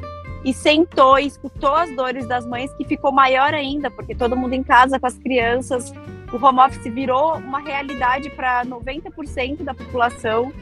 e 0.45 0.53
sentou 0.53 1.19
e 1.19 1.27
escutou 1.27 1.75
as 1.75 1.91
dores 1.97 2.29
das 2.29 2.47
mães, 2.47 2.73
que 2.75 2.85
ficou 2.85 3.11
maior 3.11 3.55
ainda, 3.55 3.91
porque 3.91 4.15
todo 4.15 4.37
mundo 4.37 4.53
em 4.53 4.63
casa 4.63 5.01
com 5.01 5.07
as 5.07 5.17
crianças, 5.19 5.91
o 6.31 6.37
home 6.37 6.61
office 6.61 6.93
virou 6.93 7.37
uma 7.39 7.61
realidade 7.61 8.29
para 8.31 8.63
90% 8.67 9.63
da 9.65 9.73
população. 9.73 10.53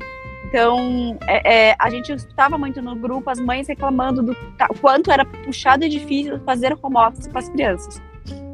Então, 0.48 1.18
é, 1.26 1.70
é, 1.70 1.76
a 1.80 1.90
gente 1.90 2.12
escutava 2.12 2.56
muito 2.56 2.80
no 2.80 2.94
grupo 2.94 3.28
as 3.28 3.40
mães 3.40 3.66
reclamando 3.66 4.22
do 4.22 4.36
quanto 4.80 5.10
era 5.10 5.24
puxado 5.24 5.84
e 5.84 5.88
difícil 5.88 6.38
fazer 6.46 6.78
home 6.80 6.96
office 6.96 7.26
com 7.26 7.38
as 7.38 7.48
crianças. 7.48 8.00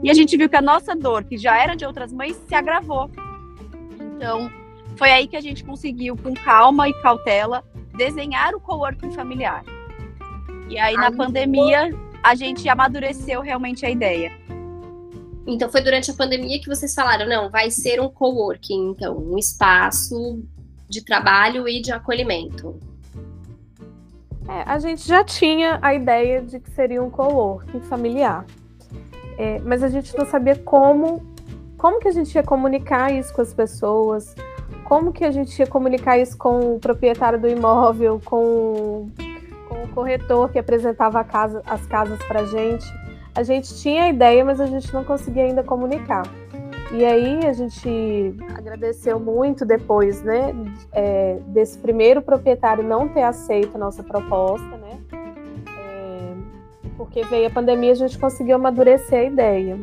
E 0.02 0.10
a 0.10 0.14
gente 0.14 0.34
viu 0.34 0.48
que 0.48 0.56
a 0.56 0.62
nossa 0.62 0.96
dor, 0.96 1.24
que 1.24 1.36
já 1.36 1.62
era 1.62 1.76
de 1.76 1.84
outras 1.84 2.10
mães, 2.10 2.36
se 2.48 2.54
agravou. 2.54 3.10
Então, 4.16 4.50
foi 4.96 5.10
aí 5.10 5.26
que 5.26 5.36
a 5.36 5.40
gente 5.40 5.64
conseguiu, 5.64 6.16
com 6.16 6.34
calma 6.34 6.88
e 6.88 6.94
cautela, 7.02 7.64
desenhar 7.96 8.54
o 8.54 8.60
coworking 8.60 9.12
familiar. 9.12 9.64
E 10.68 10.78
aí, 10.78 10.94
na 10.94 11.10
pandemia, 11.10 11.90
a 12.22 12.34
gente 12.34 12.68
amadureceu 12.68 13.40
realmente 13.40 13.84
a 13.84 13.90
ideia. 13.90 14.32
Então, 15.46 15.68
foi 15.70 15.82
durante 15.82 16.10
a 16.10 16.14
pandemia 16.14 16.60
que 16.60 16.68
vocês 16.68 16.94
falaram: 16.94 17.26
não, 17.26 17.50
vai 17.50 17.70
ser 17.70 18.00
um 18.00 18.08
coworking, 18.08 18.90
então, 18.90 19.18
um 19.18 19.36
espaço 19.36 20.42
de 20.88 21.04
trabalho 21.04 21.68
e 21.68 21.80
de 21.80 21.92
acolhimento. 21.92 22.78
É, 24.48 24.62
a 24.66 24.78
gente 24.78 25.06
já 25.06 25.22
tinha 25.24 25.78
a 25.80 25.94
ideia 25.94 26.42
de 26.42 26.58
que 26.58 26.70
seria 26.70 27.02
um 27.02 27.10
coworking 27.10 27.80
familiar. 27.80 28.44
É, 29.38 29.58
mas 29.60 29.82
a 29.82 29.88
gente 29.88 30.16
não 30.16 30.26
sabia 30.26 30.56
como, 30.56 31.22
como 31.78 31.98
que 31.98 32.08
a 32.08 32.12
gente 32.12 32.34
ia 32.34 32.42
comunicar 32.42 33.12
isso 33.12 33.32
com 33.32 33.40
as 33.40 33.54
pessoas, 33.54 34.34
como 34.92 35.10
que 35.10 35.24
a 35.24 35.30
gente 35.30 35.58
ia 35.58 35.66
comunicar 35.66 36.18
isso 36.18 36.36
com 36.36 36.74
o 36.74 36.78
proprietário 36.78 37.40
do 37.40 37.48
imóvel, 37.48 38.20
com, 38.22 39.08
com 39.66 39.84
o 39.84 39.88
corretor 39.94 40.50
que 40.50 40.58
apresentava 40.58 41.24
casa, 41.24 41.62
as 41.64 41.86
casas 41.86 42.22
para 42.24 42.44
gente. 42.44 42.84
A 43.34 43.42
gente 43.42 43.74
tinha 43.76 44.02
a 44.02 44.08
ideia, 44.10 44.44
mas 44.44 44.60
a 44.60 44.66
gente 44.66 44.92
não 44.92 45.02
conseguia 45.02 45.44
ainda 45.44 45.62
comunicar. 45.62 46.24
E 46.92 47.06
aí 47.06 47.46
a 47.46 47.54
gente 47.54 48.36
agradeceu 48.54 49.18
muito 49.18 49.64
depois, 49.64 50.22
né, 50.22 50.54
é, 50.92 51.38
desse 51.46 51.78
primeiro 51.78 52.20
proprietário 52.20 52.84
não 52.84 53.08
ter 53.08 53.22
aceito 53.22 53.76
a 53.76 53.78
nossa 53.78 54.02
proposta, 54.02 54.76
né, 54.76 55.00
é, 55.74 56.34
porque 56.98 57.24
veio 57.24 57.46
a 57.46 57.50
pandemia 57.50 57.92
a 57.92 57.94
gente 57.94 58.18
conseguiu 58.18 58.56
amadurecer 58.56 59.20
a 59.20 59.24
ideia. 59.24 59.78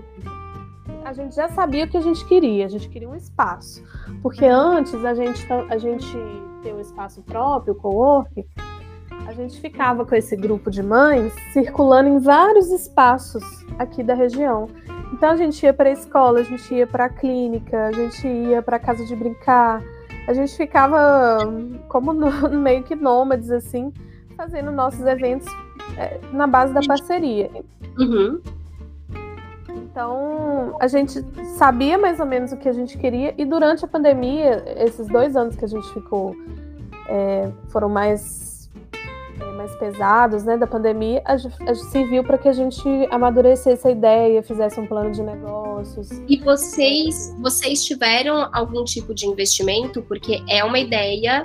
A 1.09 1.13
gente 1.13 1.35
já 1.35 1.49
sabia 1.49 1.85
o 1.85 1.87
que 1.87 1.97
a 1.97 2.01
gente 2.01 2.23
queria, 2.23 2.65
a 2.65 2.69
gente 2.69 2.87
queria 2.87 3.09
um 3.09 3.15
espaço, 3.15 3.83
porque 4.21 4.45
antes 4.45 4.93
a 5.03 5.15
gente 5.15 5.43
a 5.51 5.75
gente 5.75 6.15
ter 6.61 6.71
um 6.71 6.79
espaço 6.79 7.23
próprio, 7.23 7.73
o 7.73 7.75
co-work, 7.75 8.45
a 9.25 9.33
gente 9.33 9.59
ficava 9.59 10.05
com 10.05 10.13
esse 10.13 10.35
grupo 10.35 10.69
de 10.69 10.83
mães 10.83 11.33
circulando 11.51 12.09
em 12.09 12.19
vários 12.19 12.69
espaços 12.69 13.43
aqui 13.79 14.03
da 14.03 14.13
região. 14.13 14.69
Então 15.11 15.31
a 15.31 15.35
gente 15.35 15.63
ia 15.63 15.73
para 15.73 15.89
a 15.89 15.93
escola, 15.93 16.41
a 16.41 16.43
gente 16.43 16.75
ia 16.75 16.85
para 16.85 17.05
a 17.05 17.09
clínica, 17.09 17.87
a 17.87 17.91
gente 17.91 18.27
ia 18.27 18.61
para 18.61 18.75
a 18.75 18.79
casa 18.79 19.03
de 19.03 19.15
brincar. 19.15 19.81
A 20.27 20.33
gente 20.35 20.55
ficava 20.55 21.39
como 21.87 22.13
no, 22.13 22.49
meio 22.53 22.83
que 22.83 22.93
nômades 22.93 23.49
assim, 23.49 23.91
fazendo 24.37 24.71
nossos 24.71 25.03
eventos 25.07 25.47
é, 25.97 26.19
na 26.31 26.45
base 26.45 26.71
da 26.71 26.81
parceria. 26.81 27.49
Uhum. 27.97 28.58
Então 29.91 30.75
a 30.79 30.87
gente 30.87 31.23
sabia 31.57 31.97
mais 31.97 32.19
ou 32.19 32.25
menos 32.25 32.51
o 32.51 32.57
que 32.57 32.69
a 32.69 32.73
gente 32.73 32.97
queria 32.97 33.33
e 33.37 33.45
durante 33.45 33.83
a 33.83 33.87
pandemia, 33.87 34.63
esses 34.77 35.07
dois 35.07 35.35
anos 35.35 35.55
que 35.55 35.65
a 35.65 35.67
gente 35.67 35.87
ficou 35.93 36.35
é, 37.07 37.49
foram 37.69 37.89
mais 37.89 38.49
mais 39.55 39.75
pesados, 39.75 40.43
né, 40.43 40.57
da 40.57 40.67
pandemia, 40.67 41.21
a, 41.25 41.33
a, 41.33 41.75
serviu 41.75 42.23
para 42.23 42.37
que 42.37 42.47
a 42.47 42.53
gente 42.53 42.87
amadurecesse 43.11 43.87
a 43.87 43.91
ideia, 43.91 44.41
fizesse 44.41 44.79
um 44.79 44.87
plano 44.87 45.11
de 45.11 45.21
negócios. 45.21 46.09
E 46.27 46.37
vocês, 46.37 47.35
vocês 47.39 47.83
tiveram 47.83 48.49
algum 48.53 48.83
tipo 48.85 49.13
de 49.13 49.25
investimento? 49.25 50.01
Porque 50.01 50.41
é 50.49 50.63
uma 50.63 50.79
ideia 50.79 51.43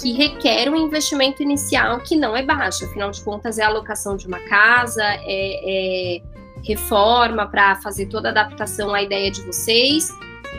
que 0.00 0.12
requer 0.12 0.68
um 0.68 0.76
investimento 0.76 1.42
inicial 1.42 1.98
que 2.00 2.16
não 2.16 2.36
é 2.36 2.42
baixo, 2.42 2.84
afinal 2.84 3.10
de 3.10 3.22
contas 3.22 3.58
é 3.58 3.64
a 3.64 3.68
alocação 3.68 4.16
de 4.16 4.26
uma 4.26 4.40
casa, 4.40 5.02
é, 5.02 6.16
é 6.16 6.22
reforma 6.64 7.46
para 7.46 7.76
fazer 7.76 8.06
toda 8.06 8.28
a 8.28 8.30
adaptação 8.30 8.94
à 8.94 9.02
ideia 9.02 9.30
de 9.30 9.42
vocês. 9.42 10.08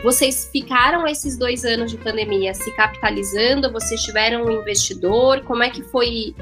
Vocês 0.02 0.48
ficaram 0.52 1.06
esses 1.06 1.36
dois 1.36 1.64
anos 1.64 1.90
de 1.90 1.98
pandemia 1.98 2.54
se 2.54 2.70
capitalizando? 2.76 3.72
Vocês 3.72 4.02
tiveram 4.02 4.44
um 4.44 4.50
investidor? 4.50 5.42
Como 5.42 5.62
é 5.62 5.70
que 5.70 5.82
foi 5.82 6.34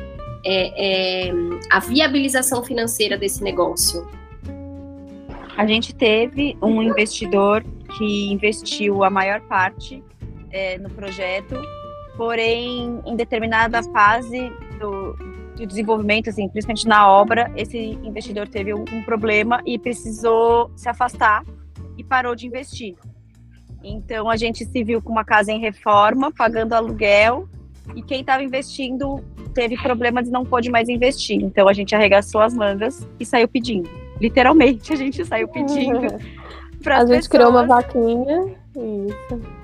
é, 0.44 1.28
é, 1.28 1.32
a 1.70 1.80
viabilização 1.80 2.62
financeira 2.62 3.16
desse 3.16 3.42
negócio? 3.42 4.06
A 5.56 5.66
gente 5.66 5.94
teve 5.94 6.56
um 6.60 6.82
investidor 6.82 7.64
que 7.96 8.30
investiu 8.30 9.02
a 9.02 9.08
maior 9.08 9.40
parte 9.42 10.04
é, 10.50 10.76
no 10.76 10.90
projeto, 10.90 11.56
porém, 12.14 13.00
em 13.06 13.16
determinada 13.16 13.82
fase 13.84 14.52
do, 14.78 15.16
do, 15.56 15.66
desenvolvimento, 15.66 16.30
assim, 16.30 16.48
principalmente 16.48 16.86
na 16.86 17.08
obra, 17.08 17.50
esse 17.56 17.78
investidor 17.78 18.48
teve 18.48 18.74
um, 18.74 18.84
um 18.92 19.02
problema 19.02 19.62
e 19.66 19.78
precisou 19.78 20.70
se 20.76 20.88
afastar 20.88 21.44
e 21.96 22.04
parou 22.04 22.34
de 22.34 22.46
investir. 22.46 22.94
Então, 23.82 24.28
a 24.28 24.36
gente 24.36 24.64
se 24.64 24.84
viu 24.84 25.00
com 25.00 25.12
uma 25.12 25.24
casa 25.24 25.52
em 25.52 25.60
reforma, 25.60 26.32
pagando 26.32 26.72
aluguel, 26.74 27.48
e 27.94 28.02
quem 28.02 28.20
estava 28.20 28.42
investindo 28.42 29.22
teve 29.54 29.76
problemas 29.76 30.28
e 30.28 30.30
não 30.30 30.44
pôde 30.44 30.70
mais 30.70 30.88
investir. 30.88 31.42
Então 31.42 31.66
a 31.68 31.72
gente 31.72 31.94
arregaçou 31.94 32.40
as 32.42 32.54
mangas 32.54 33.08
e 33.18 33.24
saiu 33.24 33.48
pedindo. 33.48 33.88
Literalmente, 34.20 34.92
a 34.92 34.96
gente 34.96 35.24
saiu 35.24 35.48
pedindo. 35.48 36.06
Uhum. 36.86 36.92
a 36.92 36.98
gente 37.00 37.08
pessoas. 37.08 37.28
criou 37.28 37.50
uma 37.50 37.66
vaquinha. 37.66 38.54
Isso. 38.76 39.55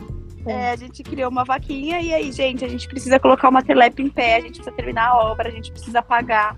É, 0.46 0.70
a 0.70 0.76
gente 0.76 1.02
criou 1.02 1.30
uma 1.30 1.44
vaquinha 1.44 2.00
e 2.00 2.12
aí, 2.12 2.32
gente, 2.32 2.64
a 2.64 2.68
gente 2.68 2.88
precisa 2.88 3.18
colocar 3.18 3.48
uma 3.48 3.62
telepe 3.62 4.02
em 4.02 4.08
pé, 4.08 4.36
a 4.36 4.40
gente 4.40 4.54
precisa 4.56 4.72
terminar 4.72 5.08
a 5.08 5.16
obra, 5.16 5.48
a 5.48 5.52
gente 5.52 5.70
precisa 5.70 6.02
pagar. 6.02 6.56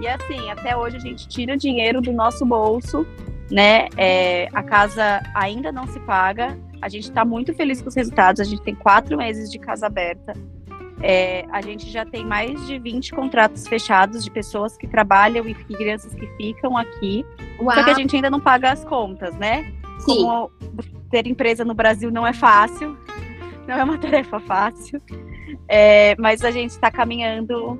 E 0.00 0.06
assim, 0.06 0.50
até 0.50 0.76
hoje 0.76 0.96
a 0.96 1.00
gente 1.00 1.26
tira 1.28 1.56
dinheiro 1.56 2.00
do 2.00 2.12
nosso 2.12 2.44
bolso, 2.44 3.06
né? 3.50 3.88
É, 3.96 4.48
a 4.52 4.62
casa 4.62 5.22
ainda 5.34 5.72
não 5.72 5.86
se 5.86 5.98
paga. 6.00 6.58
A 6.80 6.88
gente 6.88 7.04
está 7.04 7.24
muito 7.24 7.54
feliz 7.54 7.80
com 7.80 7.88
os 7.88 7.94
resultados. 7.94 8.40
A 8.40 8.44
gente 8.44 8.62
tem 8.62 8.74
quatro 8.74 9.16
meses 9.16 9.50
de 9.50 9.58
casa 9.58 9.86
aberta. 9.86 10.32
É, 11.02 11.44
a 11.50 11.60
gente 11.60 11.90
já 11.90 12.04
tem 12.04 12.24
mais 12.24 12.66
de 12.66 12.78
20 12.78 13.12
contratos 13.12 13.66
fechados 13.66 14.24
de 14.24 14.30
pessoas 14.30 14.76
que 14.76 14.86
trabalham 14.86 15.46
e 15.46 15.54
crianças 15.54 16.14
que 16.14 16.26
ficam 16.36 16.76
aqui. 16.76 17.24
Uau. 17.60 17.74
Só 17.74 17.84
que 17.84 17.90
a 17.90 17.94
gente 17.94 18.14
ainda 18.16 18.30
não 18.30 18.40
paga 18.40 18.72
as 18.72 18.84
contas, 18.84 19.34
né? 19.36 19.72
Sim. 19.98 20.16
Como 20.16 20.50
ter 21.10 21.26
empresa 21.26 21.64
no 21.64 21.74
Brasil 21.74 22.10
não 22.10 22.26
é 22.26 22.32
fácil, 22.32 22.96
não 23.66 23.74
é 23.74 23.84
uma 23.84 23.98
tarefa 23.98 24.40
fácil. 24.40 25.00
É, 25.68 26.14
mas 26.18 26.44
a 26.44 26.50
gente 26.50 26.70
está 26.70 26.90
caminhando 26.90 27.78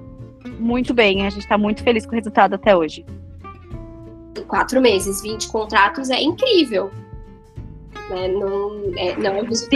muito 0.58 0.92
bem, 0.92 1.26
a 1.26 1.30
gente 1.30 1.42
está 1.42 1.58
muito 1.58 1.82
feliz 1.82 2.04
com 2.06 2.12
o 2.12 2.14
resultado 2.14 2.54
até 2.54 2.76
hoje. 2.76 3.04
Em 4.36 4.42
quatro 4.44 4.80
meses, 4.80 5.22
20 5.22 5.48
contratos 5.48 6.10
é 6.10 6.20
incrível. 6.20 6.90
Né? 8.10 8.28
Não, 8.28 8.92
é, 8.96 9.16
não 9.16 9.36
é 9.36 9.54
Sim, 9.54 9.68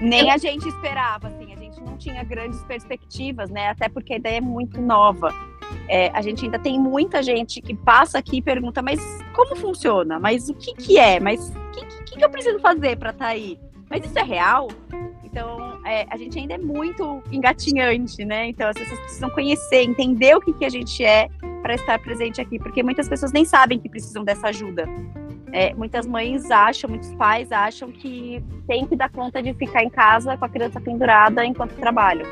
nem 0.00 0.30
a 0.30 0.38
gente 0.38 0.66
esperava. 0.68 1.28
Assim, 1.28 1.44
não 1.94 1.98
tinha 1.98 2.24
grandes 2.24 2.62
perspectivas, 2.64 3.48
né? 3.50 3.68
Até 3.68 3.88
porque 3.88 4.14
a 4.14 4.16
ideia 4.16 4.38
é 4.38 4.40
muito 4.40 4.80
nova. 4.80 5.32
É, 5.88 6.10
a 6.10 6.20
gente 6.20 6.44
ainda 6.44 6.58
tem 6.58 6.78
muita 6.78 7.22
gente 7.22 7.62
que 7.62 7.74
passa 7.74 8.18
aqui 8.18 8.38
e 8.38 8.42
pergunta, 8.42 8.82
mas 8.82 9.00
como 9.32 9.54
funciona? 9.56 10.18
Mas 10.18 10.48
o 10.48 10.54
que, 10.54 10.74
que 10.74 10.98
é? 10.98 11.20
Mas 11.20 11.50
o 11.50 11.70
que, 11.70 11.86
que, 11.86 12.16
que, 12.16 12.24
eu 12.24 12.28
preciso 12.28 12.58
fazer 12.58 12.96
para 12.96 13.10
estar 13.10 13.26
tá 13.26 13.30
aí? 13.30 13.58
Mas 13.88 14.04
isso 14.04 14.18
é 14.18 14.22
real? 14.22 14.68
Então, 15.34 15.80
é, 15.84 16.06
a 16.10 16.16
gente 16.16 16.38
ainda 16.38 16.54
é 16.54 16.58
muito 16.58 17.20
engatinhante, 17.32 18.24
né? 18.24 18.46
Então, 18.46 18.68
as 18.68 18.76
pessoas 18.76 19.00
precisam 19.00 19.28
conhecer, 19.30 19.82
entender 19.82 20.36
o 20.36 20.40
que, 20.40 20.52
que 20.52 20.64
a 20.64 20.68
gente 20.68 21.04
é 21.04 21.28
para 21.60 21.74
estar 21.74 21.98
presente 21.98 22.40
aqui, 22.40 22.56
porque 22.56 22.84
muitas 22.84 23.08
pessoas 23.08 23.32
nem 23.32 23.44
sabem 23.44 23.80
que 23.80 23.88
precisam 23.88 24.22
dessa 24.22 24.46
ajuda. 24.48 24.88
É, 25.50 25.74
muitas 25.74 26.06
mães 26.06 26.48
acham, 26.52 26.88
muitos 26.88 27.12
pais 27.16 27.50
acham 27.50 27.90
que 27.90 28.44
tem 28.68 28.86
que 28.86 28.94
dar 28.94 29.10
conta 29.10 29.42
de 29.42 29.52
ficar 29.54 29.82
em 29.82 29.90
casa 29.90 30.36
com 30.36 30.44
a 30.44 30.48
criança 30.48 30.80
pendurada 30.80 31.44
enquanto 31.44 31.72
trabalham. 31.72 32.26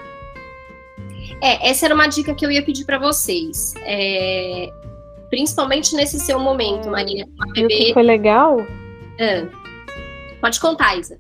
É, 1.41 1.71
essa 1.71 1.87
era 1.87 1.95
uma 1.97 2.07
dica 2.07 2.33
que 2.37 2.47
eu 2.47 2.53
ia 2.53 2.63
pedir 2.65 2.85
para 2.85 3.01
vocês. 3.01 3.75
É, 3.85 4.73
principalmente 5.29 5.97
nesse 5.97 6.21
seu 6.21 6.39
momento, 6.39 6.89
Maria. 6.89 7.27
A 7.41 7.53
bebê... 7.53 7.93
foi 7.93 8.03
legal? 8.05 8.59
Ah, 9.19 9.49
pode 10.41 10.61
contar, 10.61 10.97
Isa. 10.97 11.19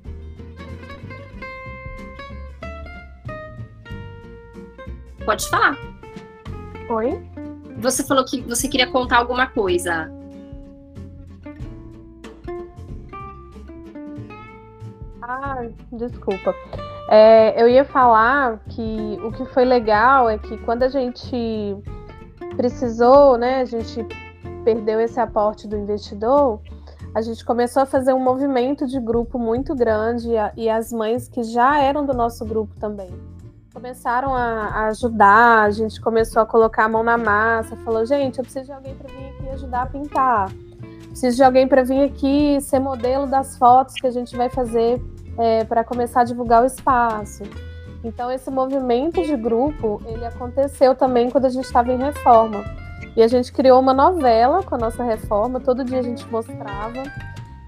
Pode 5.25 5.49
falar. 5.49 5.77
Oi? 6.89 7.23
Você 7.79 8.03
falou 8.03 8.25
que 8.25 8.41
você 8.43 8.69
queria 8.69 8.91
contar 8.91 9.19
alguma 9.19 9.47
coisa. 9.47 10.11
Ah, 15.23 15.65
desculpa. 15.93 16.55
É, 17.09 17.61
eu 17.61 17.69
ia 17.69 17.85
falar 17.85 18.59
que 18.71 19.19
o 19.23 19.31
que 19.31 19.45
foi 19.47 19.65
legal 19.65 20.29
é 20.29 20.39
que 20.39 20.59
quando 20.59 20.83
a 20.83 20.89
gente 20.89 21.77
precisou, 22.57 23.39
né, 23.39 23.61
a 23.61 23.65
gente 23.65 24.05
perdeu 24.65 25.01
esse 25.01 25.21
aporte 25.21 25.69
do 25.69 25.77
investidor, 25.77 26.61
a 27.15 27.23
gente 27.23 27.45
começou 27.45 27.83
a 27.83 27.87
fazer 27.87 28.13
um 28.13 28.21
movimento 28.21 28.87
de 28.87 28.99
grupo 28.99 29.39
muito 29.39 29.75
grande 29.75 30.31
e 30.57 30.69
as 30.69 30.93
mães 30.93 31.29
que 31.29 31.43
já 31.45 31.79
eram 31.81 32.05
do 32.05 32.13
nosso 32.13 32.45
grupo 32.45 32.75
também 32.81 33.32
começaram 33.83 34.33
a, 34.33 34.69
a 34.69 34.87
ajudar, 34.87 35.65
a 35.65 35.71
gente 35.73 36.01
começou 36.01 36.41
a 36.41 36.47
colocar 36.47 36.85
a 36.85 36.89
mão 36.89 37.03
na 37.03 37.19
massa, 37.19 37.75
falou, 37.79 38.07
gente, 38.07 38.39
eu 38.39 38.45
preciso 38.45 38.67
de 38.67 38.73
alguém 38.73 38.95
para 38.95 39.09
vir 39.09 39.27
aqui 39.27 39.49
ajudar 39.49 39.83
a 39.83 39.87
pintar. 39.87 40.53
Preciso 41.09 41.37
de 41.37 41.43
alguém 41.43 41.67
para 41.67 41.83
vir 41.83 42.05
aqui 42.05 42.61
ser 42.61 42.79
modelo 42.79 43.27
das 43.27 43.59
fotos 43.59 43.95
que 43.95 44.07
a 44.07 44.11
gente 44.13 44.37
vai 44.37 44.49
fazer 44.49 45.03
é, 45.37 45.65
para 45.65 45.83
começar 45.83 46.21
a 46.21 46.25
divulgar 46.25 46.63
o 46.63 46.67
espaço. 46.67 47.43
Então 48.05 48.31
esse 48.31 48.53
movimento 48.53 49.21
de 49.21 49.37
grupo, 49.37 50.01
ele 50.07 50.25
aconteceu 50.25 50.95
também 50.95 51.29
quando 51.29 51.47
a 51.47 51.51
gente 51.51 51.65
estava 51.65 51.93
em 51.93 51.99
reforma. 51.99 52.63
E 53.17 53.23
a 53.23 53.27
gente 53.27 53.53
criou 53.53 53.81
uma 53.81 53.93
novela 53.93 54.63
com 54.63 54.77
a 54.77 54.79
nossa 54.79 55.03
reforma, 55.03 55.59
todo 55.59 55.83
dia 55.83 55.99
a 55.99 56.03
gente 56.03 56.25
mostrava 56.29 57.03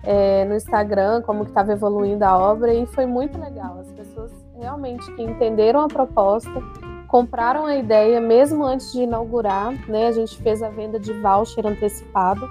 é, 0.05 0.45
no 0.45 0.55
Instagram 0.55 1.23
como 1.23 1.43
que 1.43 1.51
estava 1.51 1.73
evoluindo 1.73 2.25
a 2.25 2.39
obra 2.39 2.73
e 2.73 2.87
foi 2.87 3.05
muito 3.05 3.37
legal. 3.37 3.81
As 3.81 3.91
pessoas 3.91 4.44
realmente 4.59 5.11
que 5.15 5.23
entenderam 5.23 5.81
a 5.81 5.89
proposta, 5.89 6.53
compraram 7.09 7.67
a 7.67 7.77
ideia 7.77 8.21
mesmo 8.21 8.65
antes 8.65 8.93
de 8.93 9.03
inaugurar, 9.03 9.73
né? 9.89 10.09
A 10.09 10.13
gente 10.13 10.37
fez 10.39 10.63
a 10.63 10.69
venda 10.69 10.99
de 10.99 11.13
voucher 11.13 11.67
antecipado 11.67 12.49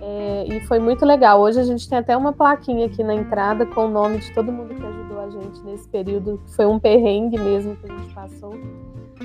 é, 0.00 0.44
e 0.48 0.60
foi 0.66 0.78
muito 0.78 1.04
legal. 1.04 1.40
Hoje 1.40 1.60
a 1.60 1.64
gente 1.64 1.88
tem 1.88 1.98
até 1.98 2.16
uma 2.16 2.32
plaquinha 2.32 2.86
aqui 2.86 3.02
na 3.02 3.14
entrada 3.14 3.64
com 3.64 3.86
o 3.86 3.88
nome 3.88 4.18
de 4.18 4.32
todo 4.32 4.52
mundo 4.52 4.74
que 4.74 4.84
ajudou 4.84 5.20
a 5.20 5.30
gente 5.30 5.60
nesse 5.62 5.88
período, 5.88 6.40
que 6.44 6.54
foi 6.54 6.66
um 6.66 6.78
perrengue 6.78 7.38
mesmo 7.38 7.76
que 7.76 7.90
a 7.90 7.96
gente 7.96 8.14
passou, 8.14 8.58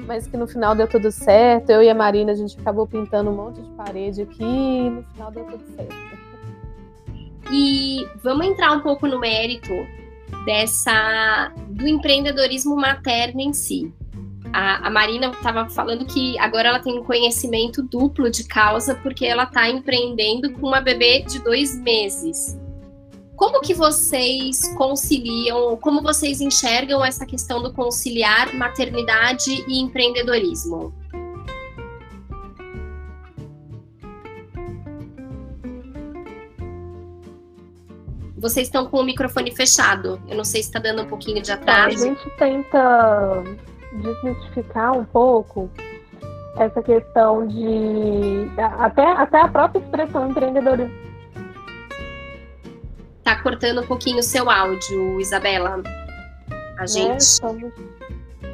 mas 0.06 0.27
que 0.27 0.38
no 0.38 0.48
final 0.48 0.75
deu 0.75 0.88
tudo 0.88 1.12
certo. 1.12 1.72
Eu 1.72 1.82
e 1.82 1.89
a 1.89 1.96
Marina 1.96 2.32
a 2.32 2.36
gente 2.36 2.60
acabou 2.60 2.86
pintando 2.86 3.32
um 3.32 3.36
monte 3.36 3.62
de 3.62 3.70
parede 3.72 4.22
aqui 4.22 4.44
e 4.44 4.89
no 4.89 5.04
final 5.04 5.32
deu 5.32 5.46
tudo 5.46 5.63
certo. 5.75 5.96
E 7.51 8.08
vamos 8.24 8.46
entrar 8.46 8.74
um 8.74 8.82
pouco 8.82 9.08
no 9.08 9.20
mérito 9.20 9.74
dessa 10.46 11.53
do 11.69 11.88
empreendedorismo 11.88 12.75
materno 12.75 13.41
em 13.41 13.53
si. 13.53 13.93
A, 14.53 14.88
a 14.88 14.89
Marina 14.89 15.27
estava 15.27 15.69
falando 15.69 16.05
que 16.05 16.38
agora 16.39 16.69
ela 16.69 16.79
tem 16.79 16.98
um 16.98 17.03
conhecimento 17.03 17.84
duplo 17.84 18.29
de 18.29 18.46
causa 18.46 18.96
porque 18.96 19.25
ela 19.25 19.43
está 19.43 19.69
empreendendo 19.69 20.51
com 20.53 20.67
uma 20.67 20.81
bebê 20.81 21.22
de 21.22 21.39
dois 21.39 21.77
meses. 21.81 22.57
Como 23.36 23.62
que 23.62 23.74
vocês 23.74 24.74
conciliam, 24.75 25.77
como 25.77 26.01
vocês 26.01 26.41
enxergam 26.41 27.05
essa 27.05 27.24
questão 27.24 27.62
do 27.62 27.72
conciliar 27.72 28.55
maternidade 28.55 29.63
e 29.67 29.79
empreendedorismo? 29.79 30.91
Vocês 38.38 38.67
estão 38.67 38.86
com 38.86 38.98
o 38.98 39.03
microfone 39.03 39.56
fechado. 39.56 40.22
Eu 40.27 40.38
não 40.38 40.44
sei 40.44 40.62
se 40.62 40.70
está 40.70 40.79
dando 40.79 41.01
um 41.01 41.08
pouquinho 41.08 41.41
de 41.41 41.51
atraso. 41.51 41.98
A 41.98 42.08
gente 42.08 42.29
tenta 42.38 43.44
desmistificar 43.94 44.96
um 44.96 45.03
pouco 45.06 45.70
essa 46.58 46.82
questão 46.84 47.48
de 47.48 48.48
até, 48.79 49.03
até 49.03 49.41
a 49.41 49.48
própria 49.48 49.79
expressão 49.79 50.29
empreendedora. 50.29 50.89
Tá 53.24 53.41
cortando 53.41 53.82
um 53.82 53.88
pouquinho 53.88 54.20
o 54.20 54.24
seu 54.24 54.50
áudio, 54.50 55.20
Isabela. 55.20 55.82
A 56.77 56.82
né, 56.82 56.88
gente. 56.88 57.15
É, 57.15 57.20
somos... 57.20 57.74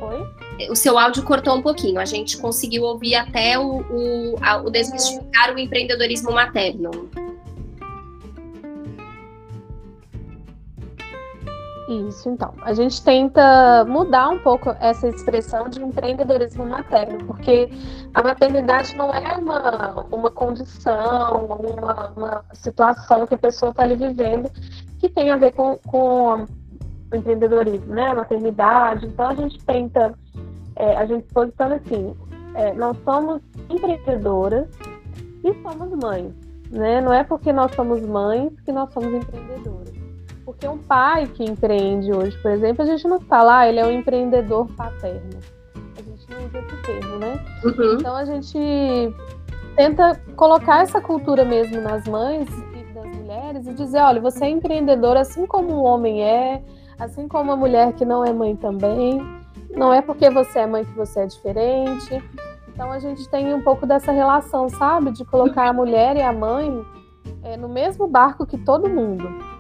Oi? 0.02 0.70
O 0.70 0.76
seu 0.76 0.98
áudio 0.98 1.24
cortou 1.24 1.56
um 1.56 1.62
pouquinho. 1.62 2.00
A 2.00 2.06
gente 2.06 2.38
conseguiu 2.38 2.84
ouvir 2.84 3.16
até 3.16 3.60
o, 3.60 3.82
o, 3.82 4.36
o 4.66 4.70
desmistificar 4.70 5.50
é. 5.50 5.54
o 5.54 5.60
empreendedorismo 5.60 6.32
materno. 6.32 7.10
Isso, 11.88 12.30
então. 12.30 12.54
A 12.62 12.74
gente 12.74 13.04
tenta 13.04 13.84
mudar 13.86 14.30
um 14.30 14.40
pouco 14.40 14.70
essa 14.80 15.08
expressão 15.10 15.68
de 15.68 15.84
empreendedorismo 15.84 16.66
materno, 16.66 17.26
porque 17.26 17.70
a 18.14 18.24
maternidade 18.24 18.96
não 18.96 19.14
é 19.14 19.38
uma, 19.38 20.06
uma 20.10 20.32
condição, 20.32 21.46
uma, 21.46 22.14
uma 22.16 22.46
situação 22.54 23.28
que 23.28 23.36
a 23.36 23.38
pessoa 23.38 23.72
está 23.72 23.84
ali 23.84 23.96
vivendo 23.96 24.50
que 25.00 25.10
tem 25.10 25.30
a 25.30 25.36
ver 25.36 25.52
com, 25.52 25.78
com 25.86 26.46
o 27.12 27.16
empreendedorismo, 27.16 27.94
né? 27.94 28.08
A 28.08 28.16
maternidade. 28.16 29.06
Então 29.06 29.28
a 29.28 29.36
gente 29.36 29.62
tenta, 29.66 30.18
é, 30.78 30.96
a 30.96 31.06
gente 31.06 31.26
posiciona 31.34 31.76
assim, 31.76 32.16
é, 32.56 32.74
nós 32.74 32.96
somos 33.04 33.42
empreendedoras 33.70 34.70
e 35.44 35.54
somos 35.62 35.90
mães. 36.02 36.34
Né? 36.72 37.02
Não 37.02 37.12
é 37.12 37.24
porque 37.24 37.52
nós 37.52 37.76
somos 37.76 38.02
mães 38.02 38.54
que 38.62 38.72
nós 38.72 38.92
somos 38.94 39.14
empreendedoras. 39.14 40.03
Porque 40.46 40.68
um 40.68 40.78
pai 40.78 41.28
que 41.28 41.44
empreende 41.44 42.12
hoje, 42.12 42.38
por 42.42 42.52
exemplo, 42.52 42.84
a 42.84 42.86
gente 42.86 43.08
não 43.08 43.20
fala, 43.22 43.60
ah, 43.60 43.68
ele 43.68 43.80
é 43.80 43.86
um 43.86 43.92
empreendedor 43.92 44.68
paterno. 44.76 45.40
A 45.98 46.02
gente 46.02 46.30
não 46.30 46.46
usa 46.46 46.60
esse 46.60 46.82
termo, 46.84 47.18
né? 47.18 47.46
Uhum. 47.64 47.94
Então 47.96 48.16
a 48.16 48.26
gente 48.26 48.60
tenta 49.76 50.20
colocar 50.36 50.82
essa 50.82 51.00
cultura 51.00 51.46
mesmo 51.46 51.82
nas 51.82 52.06
mães 52.08 52.48
e 52.76 52.94
das 52.94 53.06
mulheres 53.16 53.68
e 53.68 53.74
dizer, 53.74 54.00
olha, 54.00 54.20
você 54.20 54.46
é 54.46 54.50
empreendedor 54.50 55.16
assim 55.16 55.46
como 55.46 55.74
um 55.74 55.84
homem 55.84 56.24
é, 56.24 56.62
assim 57.00 57.28
como 57.28 57.52
uma 57.52 57.58
mulher 57.58 57.94
que 57.94 58.04
não 58.04 58.24
é 58.26 58.34
mãe 58.34 58.56
também. 58.56 59.22
Não 59.72 59.94
é 59.94 60.02
porque 60.02 60.30
você 60.30 60.60
é 60.60 60.68
mãe 60.68 60.84
que 60.84 60.94
você 60.94 61.22
é 61.22 61.26
diferente. 61.26 62.22
Então 62.68 62.92
a 62.92 63.00
gente 63.00 63.30
tem 63.30 63.54
um 63.54 63.62
pouco 63.62 63.86
dessa 63.86 64.12
relação, 64.12 64.68
sabe? 64.68 65.12
De 65.12 65.24
colocar 65.24 65.70
a 65.70 65.74
mulher 65.74 66.18
e 66.18 66.22
a 66.22 66.34
mãe 66.34 66.84
é, 67.44 67.56
no 67.56 67.70
mesmo 67.70 68.08
barco 68.08 68.46
que 68.46 68.58
todo 68.58 68.90
mundo. 68.90 69.53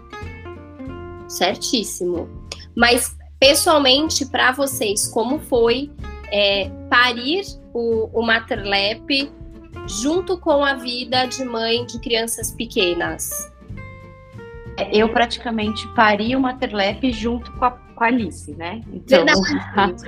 Certíssimo. 1.33 2.29
Mas, 2.75 3.17
pessoalmente, 3.39 4.25
para 4.25 4.51
vocês, 4.51 5.07
como 5.07 5.39
foi 5.39 5.91
é, 6.31 6.69
parir 6.89 7.43
o, 7.73 8.09
o 8.13 8.25
Materlep 8.25 9.31
junto 9.87 10.37
com 10.37 10.63
a 10.63 10.75
vida 10.75 11.25
de 11.25 11.43
mãe 11.43 11.85
de 11.85 11.99
crianças 11.99 12.51
pequenas? 12.51 13.51
Eu 14.91 15.09
praticamente 15.09 15.87
pari 15.95 16.35
o 16.35 16.39
Materlep 16.39 17.11
junto 17.11 17.51
com 17.53 17.65
a, 17.65 17.71
com 17.71 18.03
a 18.03 18.07
Alice, 18.07 18.51
né? 18.53 18.81
Então, 18.91 19.25
verdade, 19.25 20.03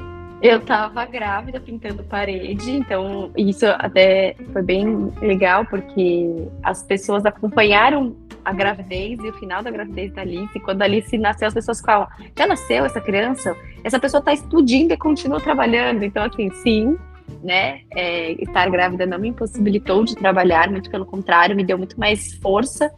eu 0.42 0.58
estava 0.58 1.04
grávida 1.04 1.60
pintando 1.60 2.02
parede, 2.02 2.70
então 2.70 3.30
isso 3.36 3.66
até 3.66 4.34
foi 4.52 4.62
bem 4.62 5.12
legal 5.20 5.66
porque 5.66 6.48
as 6.62 6.82
pessoas 6.82 7.26
acompanharam 7.26 8.16
a 8.44 8.52
gravidez 8.52 9.18
e 9.20 9.28
o 9.28 9.34
final 9.34 9.62
da 9.62 9.70
gravidez 9.70 10.12
da 10.12 10.22
Alice. 10.22 10.56
E 10.56 10.60
quando 10.60 10.82
a 10.82 10.84
Alice 10.86 11.16
nasceu, 11.18 11.48
as 11.48 11.54
pessoas 11.54 11.80
falam: 11.80 12.08
já 12.36 12.46
nasceu 12.46 12.84
essa 12.84 13.00
criança? 13.00 13.56
Essa 13.84 13.98
pessoa 13.98 14.20
está 14.20 14.32
explodindo 14.32 14.94
e 14.94 14.96
continua 14.96 15.40
trabalhando. 15.40 16.02
Então, 16.04 16.24
assim, 16.24 16.50
sim, 16.50 16.98
né? 17.42 17.80
É, 17.94 18.32
estar 18.42 18.68
grávida 18.70 19.06
não 19.06 19.18
me 19.18 19.28
impossibilitou 19.28 20.04
de 20.04 20.14
trabalhar, 20.14 20.70
muito 20.70 20.90
pelo 20.90 21.06
contrário, 21.06 21.56
me 21.56 21.64
deu 21.64 21.78
muito 21.78 21.98
mais 21.98 22.34
força 22.34 22.90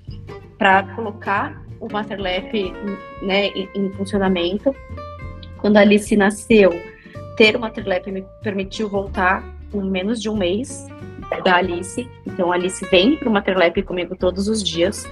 para 0.59 0.85
colocar 0.95 1.61
o 1.81 1.93
Masterlap 1.93 2.53
né, 3.23 3.49
em, 3.49 3.69
em, 3.75 3.91
funcionamento. 3.93 4.75
Quando 5.59 5.77
a 5.77 5.81
Alice 5.81 6.17
nasceu, 6.17 6.71
ter 7.37 7.57
o 7.57 7.61
Masterlap 7.61 8.07
me 8.09 8.25
permitiu 8.43 8.89
voltar 8.89 9.45
em 9.73 9.83
menos 9.83 10.21
de 10.21 10.29
um 10.29 10.37
mês 10.37 10.87
da 11.45 11.57
Alice. 11.57 12.09
Então, 12.27 12.53
a 12.53 12.55
Alice 12.55 12.85
vem 12.91 13.17
para 13.17 13.29
o 13.29 13.33
Materlap 13.33 13.83
comigo 13.83 14.17
todos 14.17 14.49
os 14.49 14.63
dias. 14.63 15.09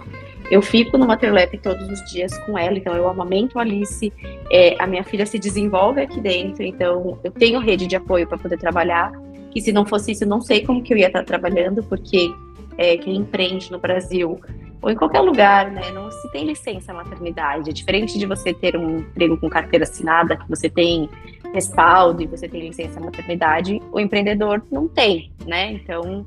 Eu 0.50 0.61
fico 0.61 0.98
no 0.98 1.06
Materlap 1.06 1.52
todos 1.59 1.88
os 1.88 2.11
dias 2.11 2.37
com 2.38 2.59
ela, 2.59 2.76
então 2.76 2.94
eu 2.94 3.09
amamento 3.09 3.59
a 3.59 3.62
Alice. 3.62 4.12
É, 4.50 4.76
a 4.83 4.87
minha 4.87 5.04
filha 5.04 5.24
se 5.24 5.38
desenvolve 5.38 6.00
aqui 6.00 6.20
dentro, 6.20 6.64
então 6.64 7.18
eu 7.22 7.30
tenho 7.30 7.61
rede 7.61 7.87
de 7.87 7.96
apoio 7.96 8.26
para 8.26 8.37
poder 8.37 8.59
trabalhar. 8.59 9.12
Que 9.52 9.61
se 9.61 9.72
não 9.72 9.87
fosse 9.87 10.12
isso, 10.12 10.24
eu 10.24 10.28
não 10.28 10.40
sei 10.40 10.64
como 10.64 10.83
que 10.83 10.92
eu 10.92 10.98
ia 10.98 11.06
estar 11.06 11.24
trabalhando, 11.24 11.83
porque 11.85 12.33
é, 12.76 12.96
quem 12.96 13.16
empreende 13.16 13.70
no 13.70 13.78
Brasil 13.78 14.40
ou 14.83 14.90
em 14.90 14.96
qualquer 14.96 15.20
lugar, 15.20 15.70
né, 15.70 15.90
não 15.92 16.11
se 16.11 16.33
tem 16.33 16.46
licença 16.46 16.92
maternidade. 16.92 17.70
É 17.70 17.72
diferente 17.72 18.18
de 18.18 18.26
você 18.26 18.54
ter 18.54 18.76
um 18.76 18.98
emprego 19.00 19.37
com 19.37 19.48
carteira 19.48 19.85
assinada, 19.85 20.37
que 20.37 20.48
você 20.48 20.70
tem 20.70 21.09
respaldo 21.53 22.23
e 22.23 22.27
você 22.27 22.49
tem 22.49 22.61
licença 22.61 23.01
maternidade, 23.01 23.81
o 23.93 23.99
empreendedor 23.99 24.63
não 24.71 24.89
tem, 24.89 25.33
né? 25.47 25.73
Então, 25.73 26.27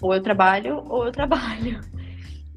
ou 0.00 0.14
eu 0.14 0.22
trabalho 0.22 0.82
ou 0.88 1.06
eu 1.06 1.12
trabalho. 1.12 1.80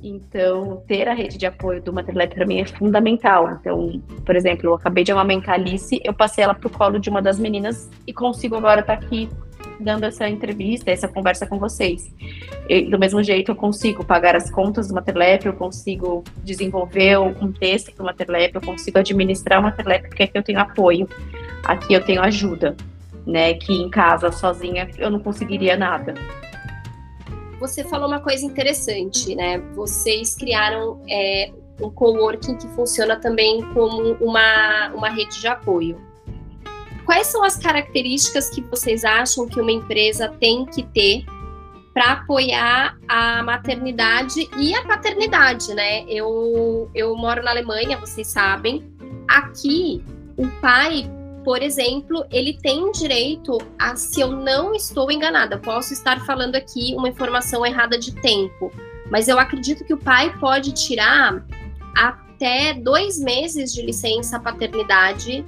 Então, 0.01 0.83
ter 0.87 1.07
a 1.07 1.13
rede 1.13 1.37
de 1.37 1.47
apoio 1.47 1.81
do 1.81 1.91
Maternlab 1.91 2.35
para 2.35 2.45
mim 2.45 2.59
é 2.59 2.65
fundamental. 2.65 3.49
Então, 3.59 4.01
por 4.23 4.35
exemplo, 4.35 4.69
eu 4.69 4.75
acabei 4.75 5.03
de 5.03 5.11
amamentar 5.11 5.55
a 5.55 5.57
Alice, 5.57 5.99
eu 6.03 6.13
passei 6.13 6.43
ela 6.43 6.53
para 6.53 6.67
o 6.67 6.69
colo 6.69 6.99
de 6.99 7.09
uma 7.09 7.21
das 7.21 7.39
meninas 7.39 7.89
e 8.05 8.13
consigo 8.13 8.55
agora 8.55 8.81
estar 8.81 8.97
tá 8.97 9.05
aqui 9.05 9.27
dando 9.79 10.05
essa 10.05 10.29
entrevista, 10.29 10.91
essa 10.91 11.07
conversa 11.07 11.47
com 11.47 11.57
vocês. 11.57 12.13
E, 12.69 12.83
do 12.83 12.99
mesmo 12.99 13.23
jeito, 13.23 13.51
eu 13.51 13.55
consigo 13.55 14.05
pagar 14.05 14.35
as 14.35 14.49
contas 14.49 14.87
do 14.87 14.93
Materlep, 14.93 15.45
eu 15.45 15.53
consigo 15.53 16.23
desenvolver 16.43 17.17
um 17.17 17.51
texto 17.51 17.95
do 17.95 18.03
Materlep, 18.03 18.55
eu 18.55 18.61
consigo 18.61 18.99
administrar 18.99 19.59
o 19.59 19.63
Materlep, 19.63 20.07
porque 20.07 20.23
aqui 20.23 20.37
eu 20.37 20.43
tenho 20.43 20.59
apoio, 20.59 21.07
aqui 21.65 21.93
eu 21.93 22.03
tenho 22.03 22.21
ajuda, 22.21 22.75
né? 23.25 23.53
Que 23.55 23.73
em 23.73 23.89
casa, 23.89 24.31
sozinha, 24.31 24.89
eu 24.97 25.09
não 25.09 25.19
conseguiria 25.19 25.75
nada. 25.75 26.13
Você 27.59 27.83
falou 27.83 28.07
uma 28.07 28.19
coisa 28.19 28.45
interessante, 28.45 29.35
né? 29.35 29.59
Vocês 29.75 30.35
criaram 30.35 31.01
é, 31.09 31.51
um 31.81 31.89
coworking 31.89 32.55
que 32.57 32.67
funciona 32.69 33.15
também 33.15 33.61
como 33.73 34.13
uma, 34.21 34.89
uma 34.93 35.09
rede 35.09 35.39
de 35.39 35.47
apoio. 35.47 35.99
Quais 37.05 37.27
são 37.27 37.43
as 37.43 37.55
características 37.55 38.49
que 38.49 38.61
vocês 38.61 39.03
acham 39.03 39.47
que 39.47 39.59
uma 39.59 39.71
empresa 39.71 40.29
tem 40.39 40.65
que 40.65 40.83
ter 40.83 41.23
para 41.93 42.13
apoiar 42.13 42.97
a 43.07 43.41
maternidade 43.41 44.49
e 44.57 44.75
a 44.75 44.83
paternidade, 44.83 45.73
né? 45.73 46.03
Eu, 46.09 46.89
eu 46.93 47.15
moro 47.15 47.41
na 47.41 47.51
Alemanha, 47.51 47.97
vocês 47.97 48.27
sabem. 48.27 48.83
Aqui 49.29 50.03
o 50.35 50.47
pai, 50.59 51.09
por 51.45 51.61
exemplo, 51.61 52.25
ele 52.31 52.57
tem 52.59 52.91
direito 52.91 53.59
a, 53.77 53.95
se 53.95 54.19
eu 54.19 54.31
não 54.31 54.73
estou 54.73 55.11
enganada, 55.11 55.59
posso 55.59 55.93
estar 55.93 56.25
falando 56.25 56.55
aqui 56.55 56.95
uma 56.97 57.07
informação 57.07 57.63
errada 57.63 57.99
de 57.99 58.15
tempo, 58.15 58.71
mas 59.11 59.27
eu 59.27 59.37
acredito 59.37 59.85
que 59.85 59.93
o 59.93 59.97
pai 59.97 60.35
pode 60.39 60.71
tirar 60.71 61.45
até 61.95 62.73
dois 62.73 63.19
meses 63.19 63.71
de 63.71 63.83
licença 63.83 64.39
paternidade. 64.39 65.45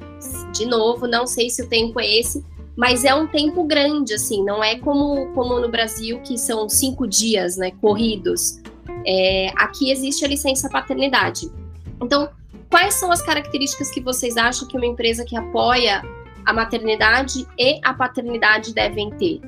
De 0.54 0.68
novo, 0.68 1.08
não 1.08 1.26
sei 1.26 1.50
se 1.50 1.64
o 1.64 1.68
tempo 1.68 2.00
é 2.00 2.20
esse, 2.20 2.46
mas 2.76 3.04
é 3.04 3.16
um 3.16 3.26
tempo 3.26 3.64
grande, 3.64 4.14
assim, 4.14 4.44
não 4.44 4.64
é 4.64 4.78
como, 4.78 5.34
como 5.34 5.60
no 5.60 5.68
Brasil, 5.68 6.20
que 6.22 6.38
são 6.38 6.70
cinco 6.70 7.08
dias, 7.08 7.58
né, 7.58 7.72
corridos. 7.82 8.62
É, 9.04 9.52
aqui 9.56 9.90
existe 9.90 10.24
a 10.24 10.28
licença 10.28 10.70
paternidade. 10.70 11.52
Então, 12.00 12.30
quais 12.70 12.94
são 12.96 13.12
as 13.12 13.22
características 13.22 13.90
que 13.90 14.02
vocês 14.02 14.38
acham 14.38 14.68
que 14.68 14.78
uma 14.78 14.86
empresa 14.86 15.26
que 15.26 15.36
apoia 15.36 16.02
a 16.46 16.54
maternidade 16.54 17.46
e 17.58 17.80
a 17.84 17.94
paternidade 17.94 18.74
devem 18.74 19.10
ter? 19.12 19.42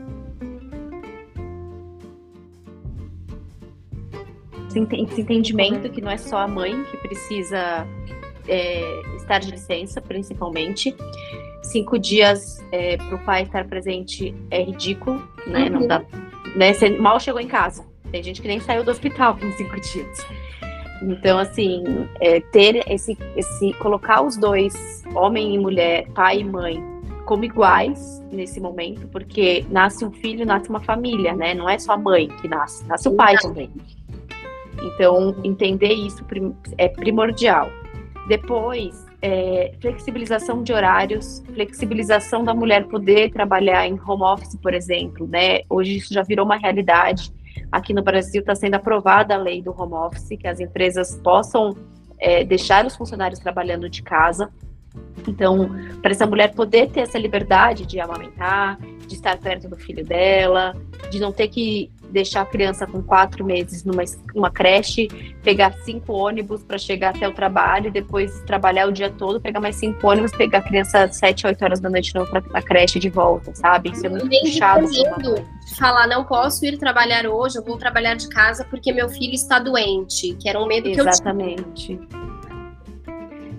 Esse 4.67 5.21
entendimento 5.21 5.89
que 5.89 6.01
não 6.01 6.12
é 6.12 6.17
só 6.17 6.39
a 6.39 6.47
mãe 6.47 6.84
que 6.86 6.97
precisa 6.97 7.88
é, 8.47 9.01
estar 9.15 9.39
de 9.39 9.49
licença, 9.49 9.99
principalmente, 9.99 10.95
cinco 11.63 11.97
dias 11.97 12.63
é, 12.71 12.97
para 12.97 13.15
o 13.15 13.19
pai 13.19 13.43
estar 13.43 13.65
presente 13.65 14.36
é 14.51 14.63
ridículo, 14.63 15.27
né? 15.47 15.63
Uhum. 15.63 15.69
Não 15.69 15.88
dá, 15.88 16.03
né? 16.55 16.73
Você 16.73 16.89
mal 16.89 17.19
chegou 17.19 17.41
em 17.41 17.47
casa. 17.47 17.84
Tem 18.12 18.23
gente 18.23 18.41
que 18.41 18.47
nem 18.47 18.60
saiu 18.60 18.84
do 18.84 18.91
hospital 18.91 19.38
em 19.41 19.51
cinco 19.53 19.79
dias. 19.82 20.25
Então, 21.02 21.38
assim, 21.40 21.84
é, 22.20 22.40
ter 22.40 22.84
esse, 22.92 23.18
esse, 23.36 23.74
colocar 23.74 24.22
os 24.22 24.36
dois, 24.36 25.04
homem 25.16 25.56
e 25.56 25.58
mulher, 25.58 26.08
pai 26.10 26.40
e 26.40 26.44
mãe, 26.44 26.84
como 27.26 27.46
iguais 27.46 28.22
nesse 28.32 28.60
momento, 28.60 29.08
porque 29.08 29.66
nasce 29.70 30.04
um 30.04 30.12
filho, 30.12 30.46
nasce 30.46 30.70
uma 30.70 30.82
família, 30.82 31.34
né? 31.36 31.54
Não 31.54 31.70
é 31.70 31.78
só 31.78 31.94
a 31.94 31.98
mãe 31.98 32.28
que 32.42 32.48
nasce, 32.48 32.86
nasce 32.86 33.08
o 33.08 33.16
pai 33.16 33.36
também. 33.38 33.72
Então, 34.82 35.36
entender 35.44 35.94
isso 35.94 36.26
é 36.78 36.88
primordial. 36.88 37.70
Depois, 38.28 39.06
é, 39.22 39.74
flexibilização 39.80 40.64
de 40.64 40.72
horários, 40.72 41.44
flexibilização 41.54 42.44
da 42.44 42.54
mulher 42.54 42.86
poder 42.86 43.32
trabalhar 43.32 43.88
em 43.88 44.00
home 44.00 44.24
office, 44.24 44.56
por 44.56 44.74
exemplo, 44.74 45.28
né? 45.28 45.62
Hoje 45.70 45.98
isso 45.98 46.14
já 46.14 46.24
virou 46.24 46.46
uma 46.46 46.56
realidade. 46.56 47.32
Aqui 47.71 47.93
no 47.93 48.01
Brasil 48.01 48.41
está 48.41 48.55
sendo 48.55 48.75
aprovada 48.75 49.36
a 49.36 49.38
lei 49.38 49.62
do 49.62 49.71
home 49.71 49.93
office, 49.93 50.38
que 50.39 50.47
as 50.47 50.60
empresas 50.60 51.15
possam 51.23 51.75
é, 52.17 52.43
deixar 52.43 52.86
os 52.86 52.95
funcionários 52.95 53.39
trabalhando 53.39 53.89
de 53.89 54.01
casa. 54.01 54.51
Então, 55.27 55.69
para 56.01 56.12
essa 56.12 56.25
mulher 56.25 56.53
poder 56.53 56.89
ter 56.89 57.01
essa 57.01 57.17
liberdade 57.17 57.86
de 57.86 57.99
amamentar, 57.99 58.79
de 59.08 59.13
estar 59.13 59.38
perto 59.38 59.69
do 59.69 59.77
filho 59.77 60.03
dela, 60.03 60.75
de 61.12 61.19
não 61.19 61.32
ter 61.32 61.47
que 61.47 61.91
deixar 62.12 62.41
a 62.41 62.45
criança 62.45 62.86
com 62.86 63.02
quatro 63.02 63.45
meses 63.45 63.84
numa 63.84 64.04
uma 64.34 64.50
creche, 64.50 65.08
pegar 65.43 65.74
cinco 65.84 66.13
ônibus 66.13 66.63
para 66.63 66.78
chegar 66.78 67.15
até 67.15 67.28
o 67.28 67.32
trabalho, 67.32 67.91
depois 67.91 68.41
trabalhar 68.41 68.88
o 68.88 68.91
dia 68.91 69.10
todo, 69.10 69.39
pegar 69.39 69.60
mais 69.60 69.76
cinco 69.76 70.08
ônibus, 70.08 70.32
pegar 70.32 70.60
a 70.60 70.62
criança 70.62 71.04
às 71.04 71.17
sete, 71.17 71.45
oito 71.45 71.63
horas 71.63 71.80
da 71.80 71.89
noite 71.89 72.13
na 72.52 72.62
creche 72.62 73.00
de 73.00 73.10
volta, 73.10 73.54
sabe? 73.56 73.91
Isso 73.91 74.06
é 74.06 74.10
muito 74.10 74.28
puxado. 74.28 74.88
De 74.89 75.76
falar, 75.76 76.08
não 76.08 76.24
posso 76.24 76.65
ir 76.65 76.78
trabalhar 76.78 77.28
hoje, 77.28 77.58
eu 77.58 77.63
vou 77.63 77.78
trabalhar 77.78 78.15
de 78.15 78.28
casa 78.30 78.65
porque 78.65 78.91
meu 78.91 79.10
filho 79.10 79.34
está 79.34 79.60
doente, 79.60 80.36
que 80.36 80.50
era 80.50 80.60
um 80.60 80.65
medo 80.65 80.88
Exatamente. 80.88 81.63
que 81.63 81.93
eu 81.93 82.08
tinha. 82.08 82.30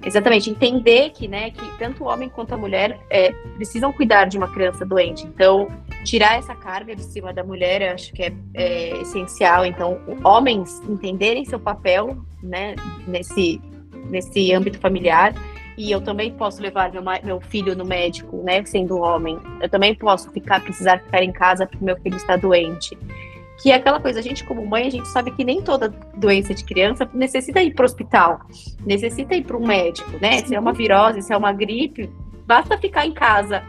Exatamente, 0.03 0.51
entender 0.51 1.11
que, 1.11 1.29
né, 1.29 1.51
que 1.51 1.79
tanto 1.79 2.05
o 2.05 2.07
homem 2.07 2.29
quanto 2.29 2.55
a 2.55 2.57
mulher 2.57 2.99
é, 3.11 3.33
precisam 3.57 3.93
cuidar 3.93 4.25
de 4.25 4.39
uma 4.39 4.49
criança 4.49 4.85
doente. 4.85 5.27
Então, 5.27 5.69
tirar 6.05 6.39
essa 6.39 6.55
carga 6.55 6.95
de 6.95 7.03
cima 7.03 7.33
da 7.33 7.45
mulher, 7.45 7.83
eu 7.83 7.95
acho 7.95 8.13
que 8.13 8.23
é, 8.23 8.33
é 8.55 9.01
essencial. 9.01 9.65
Então, 9.65 9.99
homens 10.25 10.81
entenderem 10.89 11.45
seu 11.45 11.59
papel, 11.59 12.17
né, 12.43 12.75
nesse, 13.07 13.61
nesse 14.09 14.53
âmbito 14.53 14.79
familiar. 14.79 15.35
E 15.77 15.91
eu 15.91 16.01
também 16.01 16.33
posso 16.33 16.61
levar 16.61 16.93
meu, 16.93 17.03
meu 17.25 17.41
filho 17.41 17.75
no 17.75 17.85
médico, 17.85 18.43
né, 18.43 18.65
sendo 18.65 18.99
homem. 18.99 19.39
Eu 19.61 19.69
também 19.69 19.95
posso 19.95 20.31
ficar, 20.31 20.61
precisar 20.61 21.01
ficar 21.01 21.23
em 21.23 21.33
casa 21.33 21.67
porque 21.67 21.85
meu 21.85 21.97
filho 22.01 22.17
está 22.17 22.37
doente 22.37 22.97
que 23.63 23.71
é 23.71 23.75
aquela 23.75 24.01
coisa, 24.01 24.21
a 24.21 24.23
gente 24.23 24.43
como 24.45 24.67
mãe, 24.67 24.87
a 24.87 24.91
gente 24.91 25.07
sabe 25.09 25.31
que 25.33 25.45
nem 25.45 25.61
toda 25.61 25.91
doença 26.17 26.55
de 26.55 26.65
criança 26.65 27.09
necessita 27.13 27.63
ir 27.63 27.75
para 27.75 27.83
o 27.83 27.87
hospital, 27.87 28.41
necessita 28.87 29.35
ir 29.35 29.45
para 29.45 29.57
um 29.57 29.67
médico, 29.67 30.11
né? 30.21 30.39
Se 30.39 30.55
é 30.55 30.59
uma 30.59 30.73
virose, 30.73 31.21
se 31.21 31.33
é 31.33 31.37
uma 31.37 31.53
gripe, 31.53 32.11
basta 32.47 32.79
ficar 32.79 33.07
em 33.07 33.13
casa 33.13 33.63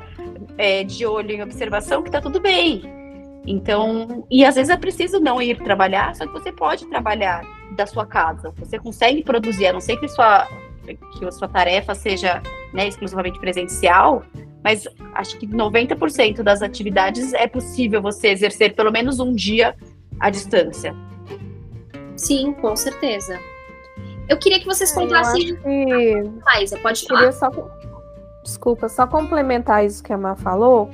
é, 0.58 0.84
de 0.84 1.06
olho 1.06 1.32
em 1.32 1.42
observação 1.42 2.04
que 2.04 2.12
tá 2.12 2.22
tudo 2.22 2.40
bem. 2.40 2.84
Então, 3.46 4.26
e 4.30 4.46
às 4.46 4.56
vezes 4.56 4.70
é 4.70 4.78
preciso 4.78 5.20
não 5.20 5.42
ir 5.42 5.58
trabalhar, 5.64 6.16
só 6.16 6.28
que 6.28 6.34
você 6.34 6.52
pode 6.52 6.86
trabalhar 6.88 7.44
da 7.76 7.88
sua 7.88 8.06
casa, 8.06 8.54
você 8.58 8.78
consegue 8.78 9.24
produzir, 9.24 9.68
a 9.68 9.74
não 9.74 9.82
ser 9.82 9.98
que 9.98 10.08
sua, 10.08 10.48
que 10.86 11.26
a 11.26 11.32
sua 11.32 11.48
tarefa 11.48 11.96
seja 11.96 12.42
né, 12.74 12.88
exclusivamente 12.88 13.40
presencial, 13.40 14.24
mas 14.64 14.88
acho 15.16 15.40
que 15.40 15.48
90% 15.48 16.44
das 16.44 16.62
atividades 16.62 17.34
é 17.34 17.48
possível 17.48 18.02
você 18.02 18.30
exercer 18.30 18.76
pelo 18.76 18.92
menos 18.92 19.20
um 19.20 19.34
dia 19.34 19.76
à 20.20 20.30
distância. 20.30 20.96
Sim, 22.16 22.54
com 22.54 22.76
certeza. 22.76 23.40
Eu 24.30 24.38
queria 24.38 24.60
que 24.60 24.66
vocês 24.66 24.92
contassem. 24.94 25.56
Que... 25.56 26.24
Pode 26.78 27.06
falar. 27.08 27.32
Só... 27.34 27.50
Desculpa, 28.52 28.90
só 28.90 29.08
complementar 29.08 29.86
isso 29.86 30.04
que 30.04 30.12
a 30.12 30.18
Má 30.18 30.36
falou, 30.36 30.90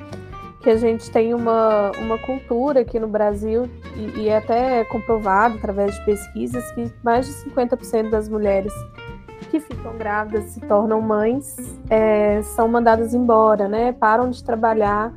que 0.61 0.69
a 0.69 0.77
gente 0.77 1.09
tem 1.09 1.33
uma, 1.33 1.91
uma 1.97 2.19
cultura 2.19 2.81
aqui 2.81 2.99
no 2.99 3.07
Brasil, 3.07 3.67
e, 3.95 4.19
e 4.19 4.29
é 4.29 4.37
até 4.37 4.83
comprovado 4.85 5.55
através 5.55 5.95
de 5.95 6.05
pesquisas, 6.05 6.71
que 6.73 6.93
mais 7.03 7.25
de 7.25 7.33
50% 7.49 8.11
das 8.11 8.29
mulheres 8.29 8.71
que 9.49 9.59
ficam 9.59 9.97
grávidas, 9.97 10.51
se 10.51 10.61
tornam 10.61 11.01
mães, 11.01 11.55
é, 11.89 12.43
são 12.43 12.67
mandadas 12.67 13.15
embora, 13.15 13.67
né? 13.67 13.91
Param 13.91 14.29
de 14.29 14.43
trabalhar 14.43 15.11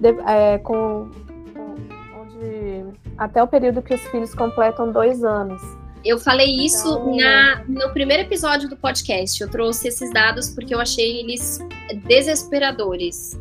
de, 0.00 0.16
é, 0.26 0.56
com, 0.58 1.10
com, 1.52 2.22
onde, 2.22 2.86
até 3.18 3.42
o 3.42 3.46
período 3.46 3.82
que 3.82 3.92
os 3.92 4.02
filhos 4.04 4.34
completam 4.34 4.90
dois 4.90 5.22
anos. 5.22 5.60
Eu 6.04 6.18
falei 6.18 6.64
isso 6.64 6.88
então... 6.88 7.16
na, 7.16 7.64
no 7.66 7.92
primeiro 7.92 8.22
episódio 8.22 8.68
do 8.68 8.76
podcast. 8.76 9.40
Eu 9.40 9.50
trouxe 9.50 9.88
esses 9.88 10.12
dados 10.12 10.50
porque 10.50 10.74
eu 10.74 10.80
achei 10.80 11.20
eles 11.20 11.58
desesperadores. 12.04 13.38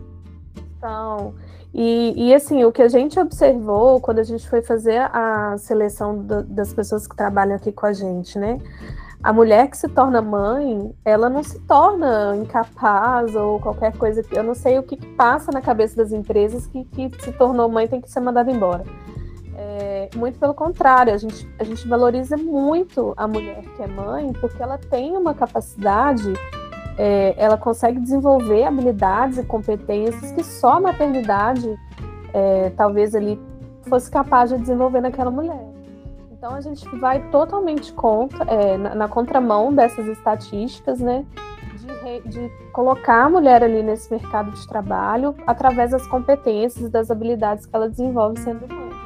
Então, 0.77 1.33
e, 1.73 2.13
e, 2.17 2.33
assim, 2.33 2.63
o 2.63 2.71
que 2.71 2.81
a 2.81 2.89
gente 2.89 3.19
observou 3.19 3.99
quando 4.01 4.19
a 4.19 4.23
gente 4.23 4.47
foi 4.49 4.61
fazer 4.61 4.97
a 4.97 5.55
seleção 5.57 6.23
do, 6.23 6.43
das 6.43 6.73
pessoas 6.73 7.07
que 7.07 7.15
trabalham 7.15 7.55
aqui 7.55 7.71
com 7.71 7.85
a 7.85 7.93
gente, 7.93 8.37
né? 8.37 8.59
a 9.23 9.31
mulher 9.31 9.69
que 9.69 9.77
se 9.77 9.87
torna 9.87 10.21
mãe, 10.21 10.91
ela 11.05 11.29
não 11.29 11.43
se 11.43 11.59
torna 11.61 12.35
incapaz 12.35 13.35
ou 13.35 13.59
qualquer 13.59 13.95
coisa. 13.95 14.23
Eu 14.31 14.43
não 14.43 14.55
sei 14.55 14.79
o 14.79 14.83
que, 14.83 14.97
que 14.97 15.07
passa 15.07 15.51
na 15.51 15.61
cabeça 15.61 15.95
das 15.95 16.11
empresas 16.11 16.65
que, 16.65 16.83
que 16.85 17.11
se 17.21 17.31
tornou 17.33 17.69
mãe 17.69 17.87
tem 17.87 18.01
que 18.01 18.09
ser 18.09 18.19
mandada 18.19 18.51
embora. 18.51 18.83
É, 19.81 20.09
muito 20.15 20.37
pelo 20.37 20.53
contrário, 20.53 21.11
a 21.11 21.17
gente, 21.17 21.49
a 21.57 21.63
gente 21.63 21.87
valoriza 21.87 22.37
muito 22.37 23.15
a 23.17 23.27
mulher 23.27 23.63
que 23.75 23.81
é 23.81 23.87
mãe 23.87 24.31
porque 24.33 24.61
ela 24.61 24.77
tem 24.77 25.17
uma 25.17 25.33
capacidade, 25.33 26.31
é, 26.99 27.33
ela 27.35 27.57
consegue 27.57 27.99
desenvolver 27.99 28.63
habilidades 28.63 29.39
e 29.39 29.43
competências 29.43 30.31
que 30.33 30.43
só 30.43 30.73
a 30.73 30.79
maternidade 30.79 31.75
é, 32.31 32.69
talvez 32.77 33.15
ali 33.15 33.41
fosse 33.81 34.11
capaz 34.11 34.51
de 34.51 34.59
desenvolver 34.59 35.01
naquela 35.01 35.31
mulher. 35.31 35.65
Então 36.31 36.53
a 36.53 36.61
gente 36.61 36.87
vai 36.97 37.19
totalmente 37.29 37.91
contra, 37.91 38.45
é, 38.45 38.77
na, 38.77 38.93
na, 38.93 39.07
contramão 39.07 39.73
dessas 39.73 40.05
estatísticas, 40.05 40.99
né? 40.99 41.25
De, 42.05 42.29
de, 42.29 42.51
colocar 42.71 43.25
a 43.25 43.29
mulher 43.29 43.63
ali 43.63 43.81
nesse 43.81 44.11
mercado 44.11 44.51
de 44.51 44.67
trabalho 44.67 45.35
através 45.47 45.89
das 45.89 46.05
competências, 46.05 46.91
das 46.91 47.09
habilidades 47.09 47.65
que 47.65 47.75
ela 47.75 47.89
desenvolve 47.89 48.39
sendo 48.39 48.67
mãe. 48.67 49.00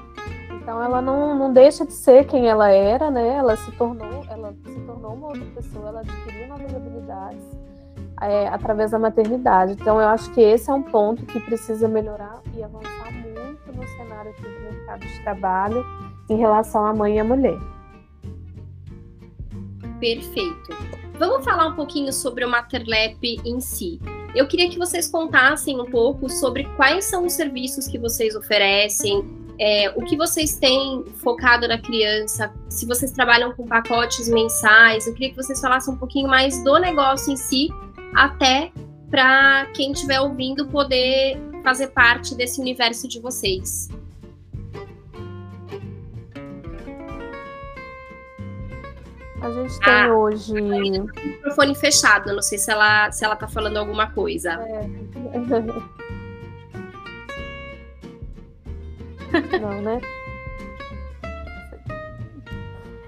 Então 0.65 0.81
ela 0.81 0.99
não, 0.99 1.37
não 1.37 1.53
deixa 1.53 1.85
de 1.85 1.93
ser 1.93 2.25
quem 2.25 2.47
ela 2.47 2.71
era, 2.71 3.11
né? 3.11 3.35
Ela 3.35 3.55
se 3.55 3.71
tornou, 3.73 4.25
ela 4.27 4.51
se 4.65 4.79
tornou 4.79 5.13
uma 5.13 5.27
outra 5.27 5.45
pessoa, 5.53 5.89
ela 5.89 5.99
adquiriu 5.99 6.47
novas 6.47 6.73
habilidades 6.73 7.43
é, 8.19 8.47
através 8.47 8.89
da 8.89 8.97
maternidade. 8.97 9.73
Então 9.73 10.01
eu 10.01 10.07
acho 10.07 10.33
que 10.33 10.41
esse 10.41 10.71
é 10.71 10.73
um 10.73 10.81
ponto 10.81 11.23
que 11.27 11.39
precisa 11.39 11.87
melhorar 11.87 12.41
e 12.57 12.63
avançar 12.63 13.11
muito 13.11 13.79
no 13.79 13.87
cenário 13.89 14.31
aqui 14.31 14.41
do 14.41 14.73
mercado 14.73 15.01
de 15.01 15.21
trabalho 15.21 15.85
em 16.31 16.35
relação 16.35 16.83
à 16.83 16.95
mãe 16.95 17.17
e 17.17 17.19
à 17.19 17.23
mulher. 17.23 17.59
Perfeito. 19.99 20.75
Vamos 21.19 21.45
falar 21.45 21.67
um 21.67 21.75
pouquinho 21.75 22.11
sobre 22.11 22.43
o 22.43 22.49
Materlap 22.49 23.23
em 23.23 23.59
si. 23.59 24.01
Eu 24.33 24.47
queria 24.47 24.67
que 24.67 24.79
vocês 24.79 25.07
contassem 25.07 25.79
um 25.79 25.85
pouco 25.85 26.27
sobre 26.27 26.63
quais 26.75 27.05
são 27.05 27.23
os 27.23 27.33
serviços 27.33 27.87
que 27.87 27.99
vocês 27.99 28.35
oferecem, 28.35 29.44
é, 29.59 29.89
o 29.95 30.03
que 30.03 30.17
vocês 30.17 30.57
têm 30.57 31.03
focado 31.17 31.67
na 31.67 31.77
criança, 31.77 32.51
se 32.69 32.85
vocês 32.85 33.11
trabalham 33.11 33.53
com 33.53 33.65
pacotes 33.65 34.27
mensais. 34.27 35.07
Eu 35.07 35.13
queria 35.13 35.29
que 35.29 35.35
vocês 35.35 35.59
falassem 35.59 35.93
um 35.93 35.97
pouquinho 35.97 36.27
mais 36.27 36.63
do 36.63 36.77
negócio 36.77 37.31
em 37.31 37.37
si, 37.37 37.69
até 38.13 38.71
para 39.09 39.67
quem 39.73 39.91
estiver 39.91 40.19
ouvindo 40.19 40.67
poder 40.67 41.37
fazer 41.63 41.87
parte 41.87 42.35
desse 42.35 42.59
universo 42.59 43.07
de 43.07 43.19
vocês. 43.19 43.89
A 49.41 49.51
gente 49.51 49.79
tem 49.79 49.93
ah, 49.93 50.13
hoje. 50.15 50.53
Microfone 50.53 51.75
fechado, 51.75 52.33
não 52.33 52.41
sei 52.41 52.57
se 52.57 52.71
ela, 52.71 53.11
se 53.11 53.23
ela 53.23 53.35
tá 53.35 53.47
falando 53.47 53.77
alguma 53.77 54.09
coisa. 54.11 54.53
É. 54.53 55.95
Né? 59.81 60.01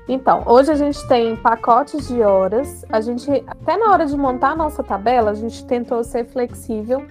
Então, 0.07 0.43
hoje 0.45 0.71
a 0.71 0.75
gente 0.75 1.05
tem 1.07 1.35
pacotes 1.35 2.07
de 2.07 2.21
horas. 2.21 2.85
A 2.89 3.01
gente, 3.01 3.29
até 3.45 3.75
na 3.75 3.91
hora 3.91 4.05
de 4.05 4.15
montar 4.15 4.51
a 4.51 4.55
nossa 4.55 4.81
tabela, 4.81 5.31
a 5.31 5.33
gente 5.33 5.65
tentou 5.65 6.01
ser 6.03 6.25
flexível, 6.25 7.05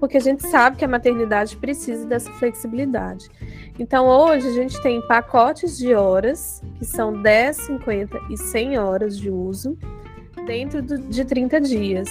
porque 0.00 0.16
a 0.16 0.20
gente 0.20 0.46
sabe 0.48 0.76
que 0.76 0.84
a 0.84 0.88
maternidade 0.88 1.56
precisa 1.56 2.04
dessa 2.06 2.30
flexibilidade. 2.32 3.30
Então, 3.78 4.08
hoje 4.08 4.48
a 4.48 4.52
gente 4.52 4.82
tem 4.82 5.00
pacotes 5.06 5.78
de 5.78 5.94
horas, 5.94 6.60
que 6.76 6.84
são 6.84 7.22
10, 7.22 7.56
50 7.56 8.18
e 8.30 8.36
100 8.36 8.78
horas 8.78 9.16
de 9.16 9.30
uso, 9.30 9.78
dentro 10.50 10.82
do, 10.82 10.98
de 10.98 11.24
30 11.24 11.60
dias. 11.60 12.08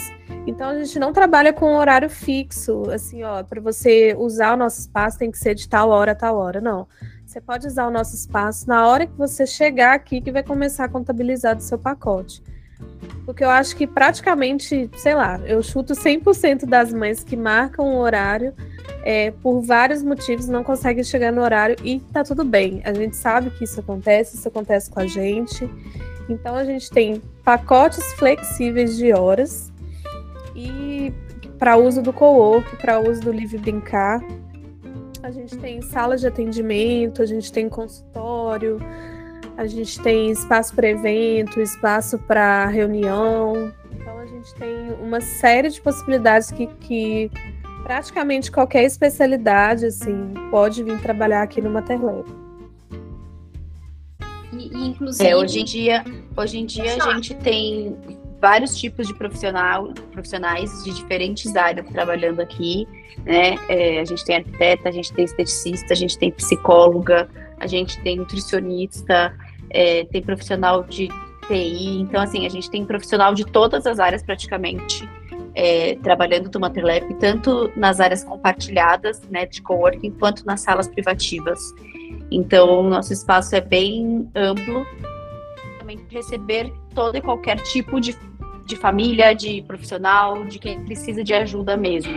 Então, 0.47 0.69
a 0.69 0.79
gente 0.79 0.97
não 0.97 1.11
trabalha 1.11 1.51
com 1.51 1.75
horário 1.75 2.09
fixo, 2.09 2.89
assim, 2.89 3.21
ó, 3.21 3.43
para 3.43 3.59
você 3.59 4.15
usar 4.17 4.53
o 4.53 4.57
nosso 4.57 4.79
espaço 4.79 5.19
tem 5.19 5.29
que 5.29 5.37
ser 5.37 5.53
de 5.53 5.67
tal 5.67 5.89
hora 5.89 6.13
a 6.13 6.15
tal 6.15 6.37
hora. 6.37 6.61
Não. 6.61 6.87
Você 7.25 7.41
pode 7.41 7.67
usar 7.67 7.85
o 7.85 7.91
nosso 7.91 8.15
espaço 8.15 8.65
na 8.65 8.87
hora 8.87 9.05
que 9.05 9.17
você 9.17 9.45
chegar 9.45 9.93
aqui, 9.93 10.21
que 10.21 10.31
vai 10.31 10.41
começar 10.41 10.85
a 10.85 10.89
contabilizar 10.89 11.53
do 11.53 11.61
seu 11.61 11.77
pacote. 11.77 12.41
Porque 13.25 13.43
eu 13.43 13.49
acho 13.49 13.75
que 13.75 13.85
praticamente, 13.85 14.89
sei 14.95 15.15
lá, 15.15 15.37
eu 15.45 15.61
chuto 15.61 15.93
100% 15.93 16.65
das 16.65 16.93
mães 16.93 17.21
que 17.25 17.35
marcam 17.35 17.93
o 17.93 17.97
horário, 17.97 18.53
é, 19.03 19.31
por 19.31 19.59
vários 19.59 20.01
motivos, 20.01 20.47
não 20.47 20.63
conseguem 20.63 21.03
chegar 21.03 21.33
no 21.33 21.41
horário 21.41 21.75
e 21.83 21.99
tá 22.13 22.23
tudo 22.23 22.45
bem. 22.45 22.81
A 22.85 22.93
gente 22.93 23.17
sabe 23.17 23.49
que 23.49 23.65
isso 23.65 23.81
acontece, 23.81 24.37
isso 24.37 24.47
acontece 24.47 24.89
com 24.89 25.01
a 25.01 25.07
gente. 25.07 25.69
Então 26.29 26.55
a 26.55 26.63
gente 26.63 26.91
tem 26.91 27.21
pacotes 27.43 28.13
flexíveis 28.13 28.95
de 28.95 29.11
horas 29.11 29.73
e 30.55 31.11
para 31.57 31.75
uso 31.75 32.01
do 32.01 32.13
co-work, 32.13 32.77
para 32.77 32.99
uso 32.99 33.21
do 33.21 33.31
livre 33.31 33.57
brincar. 33.57 34.21
A 35.23 35.31
gente 35.31 35.57
tem 35.57 35.81
salas 35.81 36.21
de 36.21 36.27
atendimento, 36.27 37.21
a 37.21 37.25
gente 37.25 37.51
tem 37.51 37.67
consultório, 37.67 38.79
a 39.57 39.65
gente 39.65 39.99
tem 40.01 40.31
espaço 40.31 40.73
para 40.73 40.87
evento, 40.87 41.59
espaço 41.59 42.17
para 42.19 42.67
reunião. 42.67 43.73
Então 43.91 44.17
a 44.19 44.25
gente 44.25 44.53
tem 44.55 44.93
uma 45.01 45.19
série 45.19 45.69
de 45.69 45.81
possibilidades 45.81 46.51
que, 46.51 46.67
que 46.67 47.29
praticamente 47.83 48.51
qualquer 48.51 48.83
especialidade 48.83 49.87
assim 49.87 50.33
pode 50.49 50.83
vir 50.83 50.99
trabalhar 51.01 51.41
aqui 51.41 51.59
no 51.59 51.69
Materlab. 51.69 52.48
E, 54.59 54.67
e, 54.67 54.87
inclusive, 54.87 55.29
é, 55.29 55.35
hoje 55.35 55.61
em 55.61 55.63
dia, 55.63 56.03
hoje 56.35 56.59
em 56.59 56.65
dia 56.65 56.95
a 56.95 57.13
gente 57.13 57.33
tem 57.35 57.97
vários 58.41 58.77
tipos 58.77 59.07
de 59.07 59.13
profissional, 59.13 59.93
profissionais 60.11 60.83
de 60.83 60.93
diferentes 60.93 61.55
áreas 61.55 61.87
trabalhando 61.87 62.41
aqui, 62.41 62.87
né? 63.25 63.55
É, 63.69 63.99
a 63.99 64.05
gente 64.05 64.23
tem 64.25 64.35
arquiteta, 64.35 64.89
a 64.89 64.91
gente 64.91 65.13
tem 65.13 65.25
esteticista, 65.25 65.93
a 65.93 65.95
gente 65.95 66.17
tem 66.17 66.31
psicóloga, 66.31 67.29
a 67.57 67.67
gente 67.67 68.01
tem 68.01 68.17
nutricionista, 68.17 69.33
é, 69.69 70.03
tem 70.05 70.21
profissional 70.21 70.83
de 70.83 71.07
TI, 71.47 72.01
então 72.01 72.21
assim, 72.21 72.45
a 72.45 72.49
gente 72.49 72.69
tem 72.69 72.85
profissional 72.85 73.33
de 73.33 73.45
todas 73.45 73.85
as 73.85 73.99
áreas 73.99 74.21
praticamente 74.21 75.07
é, 75.55 75.95
trabalhando 75.95 76.49
no 76.53 76.59
Materlab, 76.59 77.13
tanto 77.15 77.71
nas 77.75 77.99
áreas 77.99 78.23
compartilhadas, 78.23 79.21
né, 79.29 79.45
de 79.45 79.61
coworking, 79.61 80.11
quanto 80.11 80.45
nas 80.45 80.61
salas 80.61 80.87
privativas. 80.87 81.59
Então, 82.31 82.81
o 82.81 82.89
nosso 82.89 83.13
espaço 83.13 83.55
é 83.55 83.61
bem 83.61 84.29
amplo, 84.35 84.85
também 85.79 85.99
receber 86.09 86.71
todo 86.93 87.17
e 87.17 87.21
qualquer 87.21 87.57
tipo 87.61 87.99
de, 87.99 88.15
de 88.65 88.75
família, 88.75 89.33
de 89.33 89.61
profissional, 89.63 90.45
de 90.45 90.59
quem 90.59 90.83
precisa 90.83 91.23
de 91.23 91.33
ajuda 91.33 91.75
mesmo. 91.75 92.13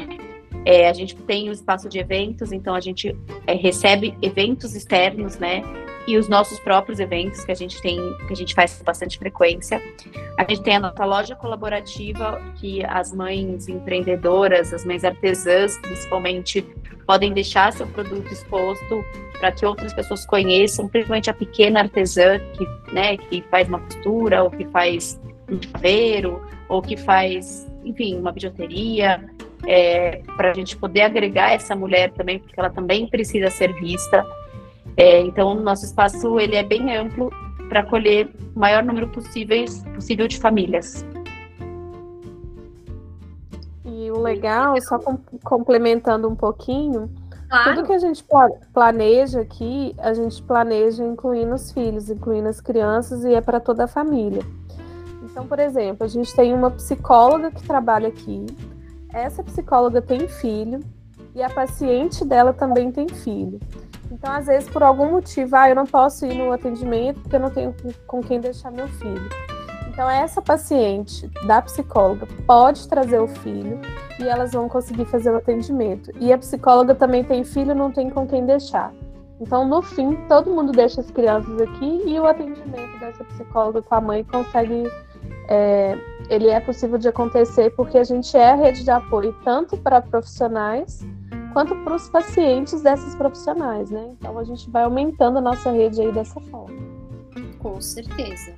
É, 0.64 0.88
a 0.88 0.92
gente 0.92 1.16
tem 1.16 1.48
o 1.48 1.52
espaço 1.52 1.88
de 1.88 1.98
eventos, 1.98 2.52
então 2.52 2.74
a 2.74 2.80
gente 2.80 3.16
é, 3.46 3.54
recebe 3.54 4.16
eventos 4.22 4.74
externos, 4.74 5.38
né? 5.38 5.62
E 6.06 6.16
os 6.16 6.28
nossos 6.28 6.58
próprios 6.60 6.98
eventos 6.98 7.44
que 7.44 7.52
a 7.52 7.54
gente 7.54 7.80
tem, 7.80 7.98
que 8.26 8.32
a 8.32 8.36
gente 8.36 8.54
faz 8.54 8.76
com 8.78 8.84
bastante 8.84 9.18
frequência. 9.18 9.82
A 10.38 10.42
gente 10.42 10.62
tem 10.62 10.76
a 10.76 10.80
nossa 10.80 11.04
loja 11.04 11.36
colaborativa, 11.36 12.40
que 12.56 12.84
as 12.84 13.12
mães 13.12 13.68
empreendedoras, 13.68 14.72
as 14.72 14.84
mães 14.84 15.04
artesãs, 15.04 15.78
principalmente, 15.78 16.62
podem 17.06 17.32
deixar 17.32 17.72
seu 17.72 17.86
produto 17.86 18.32
exposto 18.32 19.04
para 19.38 19.52
que 19.52 19.66
outras 19.66 19.92
pessoas 19.92 20.24
conheçam, 20.24 20.88
principalmente 20.88 21.28
a 21.28 21.34
pequena 21.34 21.80
artesã 21.80 22.38
que, 22.38 22.92
né, 22.92 23.16
que 23.16 23.42
faz 23.50 23.68
uma 23.68 23.80
costura, 23.80 24.44
ou 24.44 24.50
que 24.50 24.64
faz 24.68 25.20
um 25.50 25.60
chaveiro, 25.60 26.40
ou 26.68 26.80
que 26.80 26.96
faz, 26.96 27.68
enfim, 27.84 28.18
uma 28.18 28.32
bijuteria, 28.32 29.24
é, 29.66 30.22
para 30.36 30.50
a 30.50 30.54
gente 30.54 30.76
poder 30.76 31.02
agregar 31.02 31.52
essa 31.52 31.74
mulher 31.74 32.12
também, 32.12 32.38
porque 32.38 32.58
ela 32.58 32.70
também 32.70 33.06
precisa 33.06 33.50
ser 33.50 33.72
vista. 33.74 34.24
É, 34.96 35.20
então, 35.20 35.52
o 35.52 35.60
nosso 35.60 35.84
espaço 35.84 36.38
ele 36.38 36.56
é 36.56 36.62
bem 36.62 36.94
amplo 36.96 37.30
para 37.68 37.80
acolher 37.80 38.30
o 38.54 38.58
maior 38.58 38.82
número 38.82 39.08
possíveis, 39.08 39.82
possível 39.94 40.28
de 40.28 40.38
famílias. 40.38 41.04
E 43.84 44.10
o 44.10 44.20
legal, 44.20 44.80
só 44.82 44.98
com, 44.98 45.18
complementando 45.42 46.28
um 46.28 46.36
pouquinho, 46.36 47.10
claro. 47.48 47.74
tudo 47.74 47.86
que 47.86 47.92
a 47.92 47.98
gente 47.98 48.24
planeja 48.74 49.40
aqui, 49.40 49.94
a 49.98 50.12
gente 50.12 50.42
planeja 50.42 51.02
incluindo 51.04 51.54
os 51.54 51.72
filhos, 51.72 52.10
incluindo 52.10 52.48
as 52.48 52.60
crianças 52.60 53.24
e 53.24 53.32
é 53.32 53.40
para 53.40 53.58
toda 53.58 53.84
a 53.84 53.88
família. 53.88 54.42
Então, 55.22 55.46
por 55.46 55.58
exemplo, 55.58 56.04
a 56.04 56.08
gente 56.08 56.34
tem 56.34 56.52
uma 56.52 56.70
psicóloga 56.70 57.50
que 57.50 57.62
trabalha 57.62 58.08
aqui. 58.08 58.44
Essa 59.14 59.42
psicóloga 59.42 60.02
tem 60.02 60.28
filho 60.28 60.80
e 61.34 61.42
a 61.42 61.48
paciente 61.48 62.22
dela 62.22 62.52
também 62.52 62.92
tem 62.92 63.08
filho. 63.08 63.58
Então, 64.12 64.30
às 64.30 64.46
vezes, 64.46 64.68
por 64.68 64.82
algum 64.82 65.10
motivo, 65.10 65.56
ah, 65.56 65.70
eu 65.70 65.74
não 65.74 65.86
posso 65.86 66.26
ir 66.26 66.34
no 66.34 66.52
atendimento 66.52 67.18
porque 67.20 67.34
eu 67.34 67.40
não 67.40 67.50
tenho 67.50 67.74
com 68.06 68.20
quem 68.20 68.38
deixar 68.38 68.70
meu 68.70 68.86
filho. 68.86 69.28
Então, 69.88 70.08
essa 70.08 70.42
paciente 70.42 71.28
da 71.46 71.62
psicóloga 71.62 72.28
pode 72.46 72.86
trazer 72.88 73.18
o 73.18 73.26
filho 73.26 73.80
e 74.20 74.28
elas 74.28 74.52
vão 74.52 74.68
conseguir 74.68 75.06
fazer 75.06 75.30
o 75.30 75.36
atendimento. 75.36 76.12
E 76.20 76.30
a 76.30 76.36
psicóloga 76.36 76.94
também 76.94 77.24
tem 77.24 77.42
filho, 77.42 77.74
não 77.74 77.90
tem 77.90 78.10
com 78.10 78.26
quem 78.26 78.44
deixar. 78.44 78.92
Então, 79.40 79.66
no 79.66 79.80
fim, 79.80 80.14
todo 80.28 80.50
mundo 80.50 80.72
deixa 80.72 81.00
as 81.00 81.10
crianças 81.10 81.58
aqui 81.58 82.02
e 82.06 82.20
o 82.20 82.26
atendimento 82.26 83.00
dessa 83.00 83.24
psicóloga 83.24 83.80
com 83.80 83.94
a 83.94 84.00
mãe 84.00 84.24
consegue. 84.24 84.84
É, 85.48 85.96
ele 86.28 86.48
é 86.48 86.60
possível 86.60 86.98
de 86.98 87.08
acontecer 87.08 87.70
porque 87.70 87.98
a 87.98 88.04
gente 88.04 88.36
é 88.36 88.50
a 88.50 88.54
rede 88.54 88.84
de 88.84 88.90
apoio 88.90 89.34
tanto 89.42 89.76
para 89.76 90.00
profissionais 90.00 91.04
quanto 91.52 91.74
para 91.76 91.94
os 91.94 92.08
pacientes 92.08 92.82
dessas 92.82 93.14
profissionais, 93.14 93.90
né? 93.90 94.10
Então 94.18 94.38
a 94.38 94.44
gente 94.44 94.68
vai 94.70 94.84
aumentando 94.84 95.38
a 95.38 95.40
nossa 95.40 95.70
rede 95.70 96.00
aí 96.00 96.12
dessa 96.12 96.40
forma. 96.40 96.76
Com 97.58 97.80
certeza. 97.80 98.54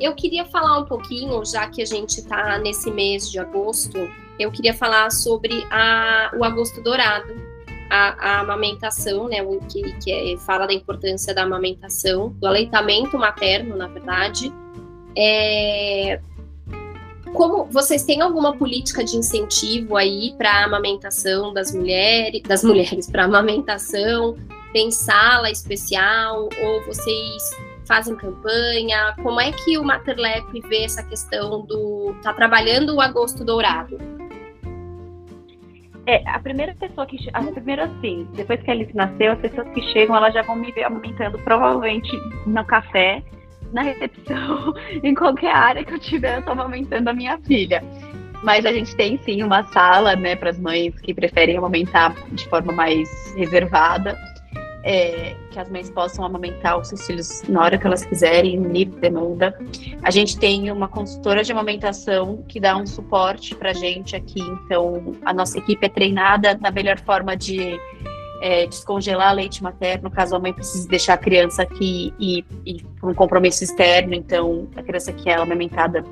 Eu 0.00 0.14
queria 0.14 0.44
falar 0.44 0.78
um 0.78 0.84
pouquinho, 0.84 1.44
já 1.44 1.68
que 1.68 1.80
a 1.80 1.86
gente 1.86 2.18
está 2.18 2.58
nesse 2.58 2.90
mês 2.90 3.30
de 3.30 3.38
agosto, 3.38 3.96
eu 4.38 4.50
queria 4.50 4.74
falar 4.74 5.10
sobre 5.10 5.66
a, 5.70 6.30
o 6.36 6.44
agosto 6.44 6.82
dourado, 6.82 7.34
a, 7.88 8.36
a 8.36 8.40
amamentação, 8.40 9.28
né? 9.28 9.42
O 9.42 9.58
que, 9.60 9.92
que 10.00 10.12
é, 10.12 10.36
fala 10.38 10.66
da 10.66 10.74
importância 10.74 11.34
da 11.34 11.44
amamentação, 11.44 12.30
do 12.30 12.46
aleitamento 12.46 13.16
materno, 13.16 13.76
na 13.76 13.86
verdade. 13.86 14.52
É, 15.16 16.20
como 17.36 17.66
vocês 17.66 18.02
têm 18.02 18.22
alguma 18.22 18.56
política 18.56 19.04
de 19.04 19.16
incentivo 19.16 19.96
aí 19.96 20.34
para 20.38 20.50
a 20.50 20.64
amamentação 20.64 21.52
das 21.52 21.72
mulheres, 21.72 22.42
das 22.42 22.64
mulheres 22.64 23.10
para 23.10 23.24
amamentação? 23.24 24.36
Tem 24.72 24.90
sala 24.90 25.50
especial 25.50 26.48
ou 26.62 26.84
vocês 26.84 27.42
fazem 27.86 28.16
campanha? 28.16 29.14
Como 29.22 29.40
é 29.40 29.52
que 29.52 29.78
o 29.78 29.84
Materlep 29.84 30.60
vê 30.62 30.84
essa 30.84 31.02
questão 31.02 31.60
do 31.66 32.14
tá 32.22 32.32
trabalhando 32.32 32.94
o 32.94 33.00
agosto 33.00 33.44
dourado? 33.44 33.98
É, 36.06 36.22
a 36.28 36.38
primeira 36.38 36.74
pessoa 36.74 37.06
que 37.06 37.16
a 37.32 37.42
primeira 37.42 37.84
assim, 37.84 38.28
depois 38.34 38.62
que 38.62 38.70
a 38.70 38.74
Alice 38.74 38.94
nasceu, 38.94 39.32
as 39.32 39.40
pessoas 39.40 39.68
que 39.74 39.82
chegam, 39.92 40.16
elas 40.16 40.32
já 40.32 40.42
vão 40.42 40.56
me 40.56 40.70
ver 40.72 40.84
amamentando 40.84 41.38
provavelmente 41.40 42.10
no 42.46 42.64
café 42.64 43.22
na 43.76 43.82
recepção, 43.82 44.74
em 45.04 45.14
qualquer 45.14 45.54
área 45.54 45.84
que 45.84 45.92
eu 45.92 45.98
tiver, 45.98 46.38
eu 46.38 46.42
tô 46.42 46.52
amamentando 46.52 47.10
a 47.10 47.12
minha 47.12 47.38
filha. 47.38 47.84
Mas 48.42 48.64
a 48.64 48.72
gente 48.72 48.96
tem 48.96 49.18
sim 49.18 49.42
uma 49.42 49.64
sala, 49.64 50.16
né, 50.16 50.34
para 50.34 50.50
as 50.50 50.58
mães 50.58 50.98
que 51.00 51.12
preferem 51.12 51.58
amamentar 51.58 52.14
de 52.32 52.48
forma 52.48 52.72
mais 52.72 53.08
reservada. 53.36 54.16
é, 54.88 55.34
que 55.50 55.58
as 55.58 55.68
mães 55.68 55.90
possam 55.90 56.24
amamentar 56.24 56.78
os 56.78 56.86
seus 56.88 57.04
filhos 57.04 57.42
na 57.48 57.60
hora 57.60 57.76
que 57.76 57.84
elas 57.84 58.04
quiserem, 58.04 58.54
em 58.54 58.62
livre 58.62 59.00
demanda. 59.00 59.58
A 60.00 60.12
gente 60.12 60.38
tem 60.38 60.70
uma 60.70 60.86
consultora 60.86 61.42
de 61.42 61.50
amamentação 61.50 62.44
que 62.46 62.60
dá 62.60 62.76
um 62.76 62.86
suporte 62.86 63.52
para 63.56 63.72
gente 63.72 64.14
aqui, 64.14 64.40
então 64.40 65.16
a 65.24 65.32
nossa 65.34 65.58
equipe 65.58 65.84
é 65.84 65.88
treinada 65.88 66.56
na 66.62 66.70
melhor 66.70 67.00
forma 67.00 67.36
de 67.36 67.76
é, 68.40 68.66
descongelar 68.66 69.34
leite 69.34 69.62
materno, 69.62 70.10
caso 70.10 70.36
a 70.36 70.38
mãe 70.38 70.52
precise 70.52 70.88
deixar 70.88 71.14
a 71.14 71.18
criança 71.18 71.62
aqui 71.62 72.12
e, 72.18 72.44
e 72.64 72.82
por 73.00 73.10
um 73.10 73.14
compromisso 73.14 73.64
externo, 73.64 74.14
então 74.14 74.68
a 74.76 74.82
criança 74.82 75.12
que 75.12 75.28
é 75.28 75.34
amamentada 75.34 76.04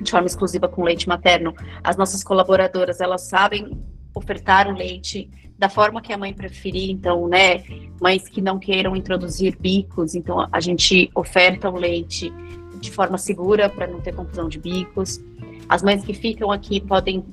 de 0.00 0.10
forma 0.10 0.26
exclusiva 0.26 0.68
com 0.68 0.84
leite 0.84 1.08
materno, 1.08 1.54
as 1.82 1.96
nossas 1.96 2.22
colaboradoras, 2.22 3.00
elas 3.00 3.22
sabem 3.22 3.78
ofertar 4.14 4.68
o 4.68 4.76
leite 4.76 5.30
da 5.58 5.68
forma 5.68 6.00
que 6.00 6.12
a 6.12 6.18
mãe 6.18 6.32
preferir, 6.32 6.90
então, 6.90 7.26
né, 7.26 7.64
mães 8.00 8.28
que 8.28 8.40
não 8.40 8.58
queiram 8.58 8.94
introduzir 8.94 9.56
bicos, 9.58 10.14
então 10.14 10.48
a 10.52 10.60
gente 10.60 11.10
oferta 11.14 11.68
o 11.68 11.76
leite 11.76 12.32
de 12.80 12.90
forma 12.92 13.18
segura 13.18 13.68
para 13.68 13.88
não 13.88 14.00
ter 14.00 14.14
confusão 14.14 14.48
de 14.48 14.58
bicos. 14.58 15.20
As 15.68 15.82
mães 15.82 16.04
que 16.04 16.14
ficam 16.14 16.52
aqui 16.52 16.80
podem 16.80 17.24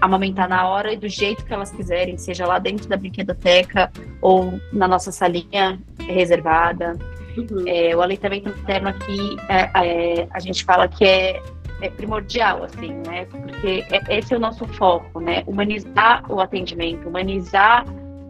amamentar 0.00 0.48
na 0.48 0.68
hora 0.68 0.92
e 0.92 0.96
do 0.96 1.08
jeito 1.08 1.44
que 1.44 1.52
elas 1.52 1.70
quiserem, 1.70 2.16
seja 2.18 2.46
lá 2.46 2.58
dentro 2.58 2.88
da 2.88 2.96
brinquedoteca 2.96 3.90
ou 4.20 4.60
na 4.72 4.88
nossa 4.88 5.10
salinha 5.12 5.78
reservada. 6.06 6.96
Uhum. 7.36 7.64
É, 7.66 7.96
o 7.96 8.00
aleitamento 8.00 8.48
materno 8.48 8.88
aqui, 8.88 9.36
é, 9.48 9.70
é, 9.74 10.28
a 10.30 10.38
gente 10.38 10.64
fala 10.64 10.86
que 10.86 11.04
é 11.04 11.42
é 11.80 11.90
primordial, 11.90 12.64
assim, 12.64 12.92
né? 13.06 13.26
Porque 13.26 13.84
é, 13.90 14.18
esse 14.18 14.32
é 14.32 14.36
o 14.36 14.40
nosso 14.40 14.66
foco, 14.66 15.20
né? 15.20 15.42
Humanizar 15.46 16.24
o 16.30 16.40
atendimento, 16.40 17.08
humanizar 17.08 17.84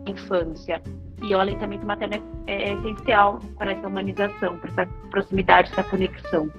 a 0.06 0.10
infância. 0.10 0.82
E 1.22 1.34
o 1.34 1.40
aleitamento 1.40 1.86
materno 1.86 2.22
é, 2.46 2.70
é 2.70 2.72
essencial 2.74 3.38
para 3.56 3.72
essa 3.72 3.86
humanização, 3.86 4.58
para 4.58 4.70
essa 4.70 4.86
proximidade, 5.10 5.70
essa 5.72 5.84
conexão. 5.84 6.50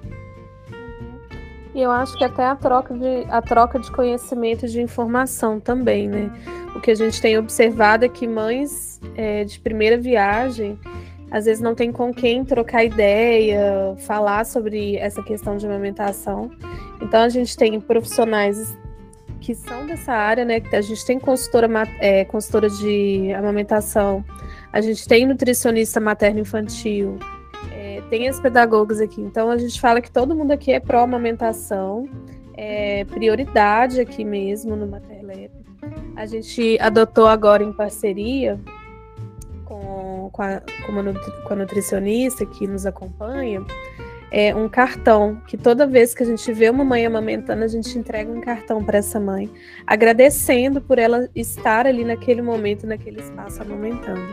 E 1.76 1.82
eu 1.82 1.92
acho 1.92 2.18
que 2.18 2.24
até 2.24 2.46
a 2.46 2.56
troca 2.56 2.94
de, 2.94 3.26
a 3.30 3.42
troca 3.42 3.78
de 3.78 3.92
conhecimento 3.92 4.66
e 4.66 4.70
de 4.70 4.82
informação 4.82 5.60
também, 5.60 6.08
né? 6.08 6.32
O 6.74 6.80
que 6.80 6.90
a 6.90 6.96
gente 6.96 7.22
tem 7.22 7.38
observado 7.38 8.06
é 8.06 8.10
que 8.10 8.26
mães 8.26 9.02
é, 9.18 9.44
de 9.44 9.60
primeira 9.60 9.98
viagem 9.98 10.80
às 11.30 11.44
vezes 11.44 11.62
não 11.62 11.76
tem 11.76 11.92
com 11.92 12.14
quem 12.14 12.46
trocar 12.46 12.86
ideia, 12.86 13.94
falar 14.08 14.46
sobre 14.46 14.96
essa 14.96 15.22
questão 15.22 15.58
de 15.58 15.66
amamentação. 15.66 16.50
Então 17.02 17.24
a 17.24 17.28
gente 17.28 17.58
tem 17.58 17.78
profissionais 17.82 18.78
que 19.42 19.54
são 19.54 19.86
dessa 19.86 20.14
área, 20.14 20.46
né? 20.46 20.62
A 20.72 20.82
gente 20.82 21.06
tem 21.06 21.20
consultora, 21.20 21.70
é, 22.00 22.24
consultora 22.24 22.70
de 22.70 23.34
amamentação, 23.34 24.24
a 24.72 24.80
gente 24.80 25.06
tem 25.06 25.26
nutricionista 25.26 26.00
materno-infantil, 26.00 27.20
tem 28.04 28.28
as 28.28 28.40
pedagogas 28.40 29.00
aqui. 29.00 29.22
Então 29.22 29.50
a 29.50 29.58
gente 29.58 29.80
fala 29.80 30.02
que 30.02 30.12
todo 30.12 30.36
mundo 30.36 30.52
aqui 30.52 30.72
é 30.72 30.80
pró-amamentação, 30.80 32.08
é 32.56 33.04
prioridade 33.06 34.00
aqui 34.00 34.24
mesmo 34.24 34.76
no 34.76 34.88
Materlab. 34.88 35.52
A 36.16 36.26
gente 36.26 36.78
adotou 36.80 37.28
agora 37.28 37.64
em 37.64 37.74
parceria 37.74 38.60
com, 39.66 40.30
com, 40.32 40.42
a, 40.42 40.62
com 41.48 41.54
a 41.54 41.56
nutricionista 41.56 42.46
que 42.46 42.66
nos 42.66 42.86
acompanha, 42.86 43.64
é, 44.32 44.56
um 44.56 44.68
cartão, 44.68 45.42
que 45.48 45.58
toda 45.58 45.86
vez 45.86 46.14
que 46.14 46.24
a 46.24 46.26
gente 46.26 46.52
vê 46.52 46.70
uma 46.70 46.84
mãe 46.84 47.06
amamentando, 47.06 47.64
a 47.64 47.68
gente 47.68 47.98
entrega 47.98 48.32
um 48.32 48.42
cartão 48.42 48.84
para 48.84 48.98
essa 48.98 49.20
mãe, 49.20 49.50
agradecendo 49.86 50.82
por 50.82 50.98
ela 50.98 51.30
estar 51.36 51.86
ali 51.86 52.04
naquele 52.04 52.42
momento, 52.42 52.88
naquele 52.88 53.20
espaço 53.20 53.62
amamentando. 53.62 54.26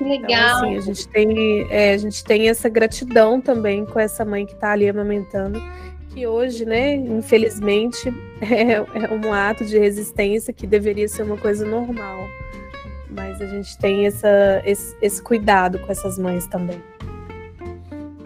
Legal. 0.00 0.28
Então, 0.28 0.56
assim, 0.58 0.76
a 0.76 0.80
gente 0.80 1.08
tem, 1.08 1.66
é, 1.70 1.94
a 1.94 1.98
gente 1.98 2.24
tem 2.24 2.48
essa 2.48 2.68
gratidão 2.68 3.40
também 3.40 3.84
com 3.86 3.98
essa 3.98 4.24
mãe 4.24 4.44
que 4.44 4.52
está 4.52 4.72
ali 4.72 4.88
amamentando, 4.88 5.62
que 6.10 6.26
hoje, 6.26 6.64
né, 6.64 6.94
infelizmente, 6.94 8.12
é, 8.40 8.72
é 8.72 9.14
um 9.14 9.32
ato 9.32 9.64
de 9.64 9.78
resistência 9.78 10.52
que 10.52 10.66
deveria 10.66 11.08
ser 11.08 11.22
uma 11.22 11.36
coisa 11.36 11.64
normal. 11.64 12.28
Mas 13.10 13.40
a 13.40 13.46
gente 13.46 13.78
tem 13.78 14.06
essa, 14.06 14.62
esse, 14.64 14.94
esse 15.00 15.22
cuidado 15.22 15.78
com 15.78 15.90
essas 15.90 16.18
mães 16.18 16.46
também. 16.46 16.82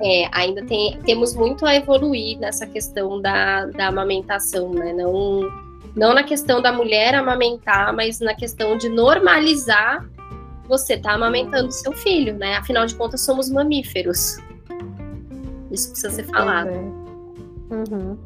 É, 0.03 0.29
ainda 0.33 0.65
tem, 0.65 0.99
temos 1.03 1.35
muito 1.35 1.65
a 1.67 1.77
evoluir 1.77 2.39
nessa 2.39 2.67
questão 2.67 3.21
da, 3.21 3.67
da 3.67 3.89
amamentação, 3.89 4.73
né? 4.73 4.93
Não, 4.95 5.43
não 5.95 6.15
na 6.15 6.25
questão 6.25 6.61
da 6.61 6.73
mulher 6.73 7.15
amamentar, 7.15 7.95
mas 7.95 8.19
na 8.19 8.35
questão 8.35 8.79
de 8.79 8.89
normalizar 8.89 10.09
você 10.71 10.97
tá 10.97 11.13
amamentando 11.13 11.71
seu 11.73 11.93
filho, 11.93 12.35
né? 12.39 12.57
Afinal 12.57 12.87
de 12.87 12.95
contas, 12.95 13.21
somos 13.21 13.51
mamíferos. 13.51 14.39
Isso 15.71 15.91
precisa 15.91 16.11
ser 16.11 16.25
falado. 16.25 16.71
Uhum. 16.71 18.17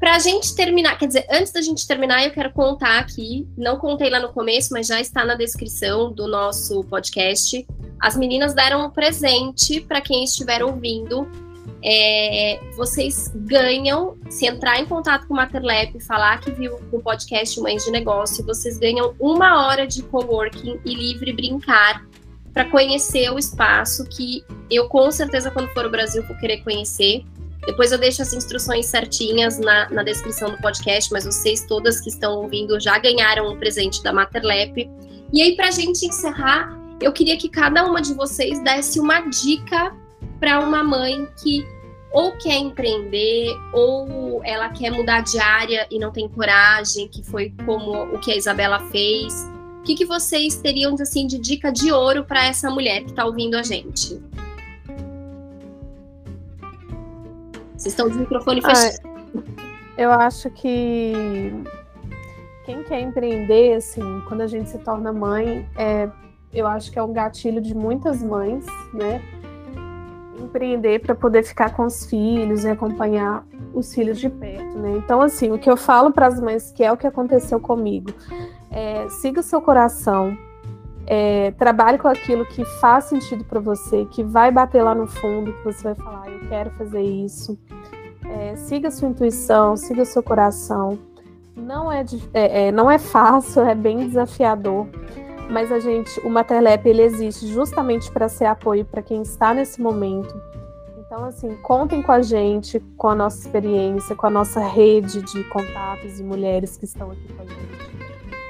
Pra 0.00 0.18
gente 0.18 0.54
terminar, 0.54 0.98
quer 0.98 1.06
dizer, 1.06 1.26
antes 1.30 1.52
da 1.52 1.62
gente 1.62 1.86
terminar, 1.86 2.24
eu 2.24 2.30
quero 2.30 2.52
contar 2.52 2.98
aqui, 2.98 3.46
não 3.56 3.78
contei 3.78 4.10
lá 4.10 4.18
no 4.18 4.32
começo, 4.32 4.72
mas 4.72 4.86
já 4.86 5.00
está 5.00 5.24
na 5.24 5.34
descrição 5.34 6.12
do 6.12 6.26
nosso 6.26 6.82
podcast, 6.84 7.66
as 8.00 8.16
meninas 8.16 8.52
deram 8.52 8.86
um 8.86 8.90
presente 8.90 9.80
para 9.80 10.00
quem 10.00 10.24
estiver 10.24 10.62
ouvindo. 10.62 11.26
É, 11.86 12.58
vocês 12.76 13.30
ganham, 13.34 14.16
se 14.30 14.46
entrar 14.46 14.80
em 14.80 14.86
contato 14.86 15.26
com 15.26 15.34
o 15.34 15.36
Materlab, 15.36 16.00
falar 16.00 16.40
que 16.40 16.50
viu 16.50 16.80
o 16.90 16.98
podcast 16.98 17.60
Mães 17.60 17.84
de 17.84 17.90
Negócio, 17.90 18.42
vocês 18.42 18.78
ganham 18.78 19.14
uma 19.20 19.66
hora 19.66 19.86
de 19.86 20.02
coworking 20.02 20.80
e 20.82 20.94
livre 20.94 21.30
brincar 21.34 22.02
para 22.54 22.64
conhecer 22.70 23.30
o 23.30 23.38
espaço 23.38 24.08
que 24.08 24.42
eu 24.70 24.88
com 24.88 25.10
certeza 25.10 25.50
quando 25.50 25.68
for 25.74 25.84
ao 25.84 25.90
Brasil 25.90 26.22
vou 26.26 26.36
querer 26.38 26.62
conhecer. 26.62 27.22
Depois 27.66 27.92
eu 27.92 27.98
deixo 27.98 28.22
as 28.22 28.32
instruções 28.32 28.86
certinhas 28.86 29.58
na, 29.58 29.90
na 29.90 30.02
descrição 30.02 30.50
do 30.50 30.56
podcast, 30.58 31.12
mas 31.12 31.26
vocês 31.26 31.66
todas 31.66 32.00
que 32.00 32.08
estão 32.08 32.36
ouvindo 32.36 32.80
já 32.80 32.96
ganharam 32.98 33.52
um 33.52 33.58
presente 33.58 34.02
da 34.02 34.12
Materlab. 34.12 34.90
E 35.32 35.42
aí, 35.42 35.56
para 35.56 35.68
a 35.68 35.70
gente 35.70 36.06
encerrar, 36.06 36.78
eu 37.00 37.12
queria 37.12 37.36
que 37.36 37.48
cada 37.48 37.84
uma 37.84 38.00
de 38.00 38.14
vocês 38.14 38.62
desse 38.62 39.00
uma 39.00 39.20
dica 39.28 39.92
para 40.38 40.60
uma 40.60 40.82
mãe 40.82 41.28
que 41.42 41.66
ou 42.12 42.30
quer 42.38 42.58
empreender, 42.58 43.52
ou 43.72 44.40
ela 44.44 44.68
quer 44.68 44.90
mudar 44.90 45.22
de 45.22 45.36
área 45.38 45.84
e 45.90 45.98
não 45.98 46.12
tem 46.12 46.28
coragem, 46.28 47.08
que 47.08 47.24
foi 47.24 47.52
como 47.66 48.14
o 48.14 48.20
que 48.20 48.30
a 48.30 48.36
Isabela 48.36 48.78
fez. 48.90 49.34
O 49.80 49.82
que, 49.82 49.96
que 49.96 50.06
vocês 50.06 50.56
teriam 50.56 50.94
assim, 50.94 51.26
de 51.26 51.38
dica 51.38 51.72
de 51.72 51.90
ouro 51.90 52.24
para 52.24 52.46
essa 52.46 52.70
mulher 52.70 53.02
que 53.02 53.10
está 53.10 53.24
ouvindo 53.24 53.56
a 53.56 53.64
gente? 53.64 54.22
Vocês 57.76 57.86
estão 57.86 58.08
de 58.08 58.16
microfone 58.16 58.60
ah, 58.62 58.74
fechado. 58.74 59.08
eu 59.98 60.12
acho 60.12 60.48
que 60.50 61.52
quem 62.64 62.84
quer 62.84 63.00
empreender, 63.00 63.74
assim, 63.74 64.22
quando 64.28 64.42
a 64.42 64.46
gente 64.46 64.70
se 64.70 64.78
torna 64.78 65.12
mãe, 65.12 65.68
é 65.76 66.08
eu 66.54 66.68
acho 66.68 66.92
que 66.92 66.98
é 66.98 67.02
um 67.02 67.12
gatilho 67.12 67.60
de 67.60 67.74
muitas 67.74 68.22
mães, 68.22 68.64
né? 68.92 69.20
Empreender 70.54 71.00
para 71.00 71.16
poder 71.16 71.42
ficar 71.42 71.74
com 71.74 71.84
os 71.84 72.06
filhos 72.06 72.62
e 72.62 72.68
acompanhar 72.68 73.44
os 73.74 73.92
filhos 73.92 74.20
de 74.20 74.30
perto, 74.30 74.78
né? 74.78 74.92
Então, 74.98 75.20
assim, 75.20 75.50
o 75.50 75.58
que 75.58 75.68
eu 75.68 75.76
falo 75.76 76.12
para 76.12 76.28
as 76.28 76.40
mães, 76.40 76.70
que 76.70 76.84
é 76.84 76.92
o 76.92 76.96
que 76.96 77.08
aconteceu 77.08 77.58
comigo, 77.58 78.12
é, 78.70 79.08
siga 79.08 79.40
o 79.40 79.42
seu 79.42 79.60
coração, 79.60 80.38
é, 81.08 81.50
trabalhe 81.58 81.98
com 81.98 82.06
aquilo 82.06 82.46
que 82.46 82.64
faz 82.80 83.06
sentido 83.06 83.44
para 83.44 83.58
você, 83.58 84.04
que 84.04 84.22
vai 84.22 84.52
bater 84.52 84.84
lá 84.84 84.94
no 84.94 85.08
fundo, 85.08 85.52
que 85.54 85.64
você 85.64 85.82
vai 85.82 85.96
falar, 85.96 86.30
eu 86.30 86.48
quero 86.48 86.70
fazer 86.70 87.02
isso. 87.02 87.58
É, 88.24 88.54
siga 88.54 88.86
a 88.86 88.90
sua 88.92 89.08
intuição, 89.08 89.76
siga 89.76 90.02
o 90.02 90.06
seu 90.06 90.22
coração. 90.22 90.96
Não 91.56 91.90
é, 91.90 92.04
é, 92.32 92.68
é 92.68 92.72
não 92.72 92.88
é 92.88 92.98
fácil, 92.98 93.62
é 93.62 93.74
bem 93.74 94.06
desafiador 94.06 94.86
mas 95.50 95.70
a 95.70 95.78
gente, 95.78 96.20
o 96.20 96.30
Materlep, 96.30 96.88
ele 96.88 97.02
existe 97.02 97.46
justamente 97.46 98.10
para 98.10 98.28
ser 98.28 98.46
apoio 98.46 98.84
para 98.84 99.02
quem 99.02 99.22
está 99.22 99.54
nesse 99.54 99.80
momento. 99.80 100.34
Então, 100.98 101.24
assim, 101.26 101.54
contem 101.62 102.02
com 102.02 102.10
a 102.10 102.22
gente, 102.22 102.80
com 102.96 103.08
a 103.08 103.14
nossa 103.14 103.38
experiência, 103.38 104.16
com 104.16 104.26
a 104.26 104.30
nossa 104.30 104.60
rede 104.60 105.22
de 105.22 105.44
contatos 105.44 106.18
e 106.18 106.24
mulheres 106.24 106.76
que 106.76 106.84
estão 106.84 107.10
aqui 107.10 107.32
com 107.32 107.42
a 107.42 107.46
gente. 107.46 107.94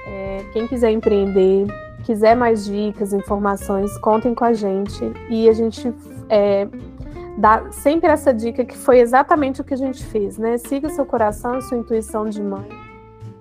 É, 0.06 0.44
quem 0.52 0.66
quiser 0.66 0.90
empreender, 0.90 1.66
quiser 2.04 2.34
mais 2.34 2.64
dicas, 2.64 3.12
informações, 3.12 3.96
contem 3.98 4.34
com 4.34 4.44
a 4.44 4.52
gente 4.52 5.00
e 5.28 5.48
a 5.48 5.52
gente 5.52 5.92
é, 6.28 6.66
dá 7.36 7.70
sempre 7.70 8.08
essa 8.10 8.32
dica 8.32 8.64
que 8.64 8.76
foi 8.76 9.00
exatamente 9.00 9.60
o 9.60 9.64
que 9.64 9.74
a 9.74 9.76
gente 9.76 10.04
fez, 10.04 10.38
né? 10.38 10.56
Siga 10.56 10.88
seu 10.88 11.04
coração, 11.04 11.60
sua 11.60 11.76
intuição 11.76 12.26
de 12.26 12.42
mãe, 12.42 12.68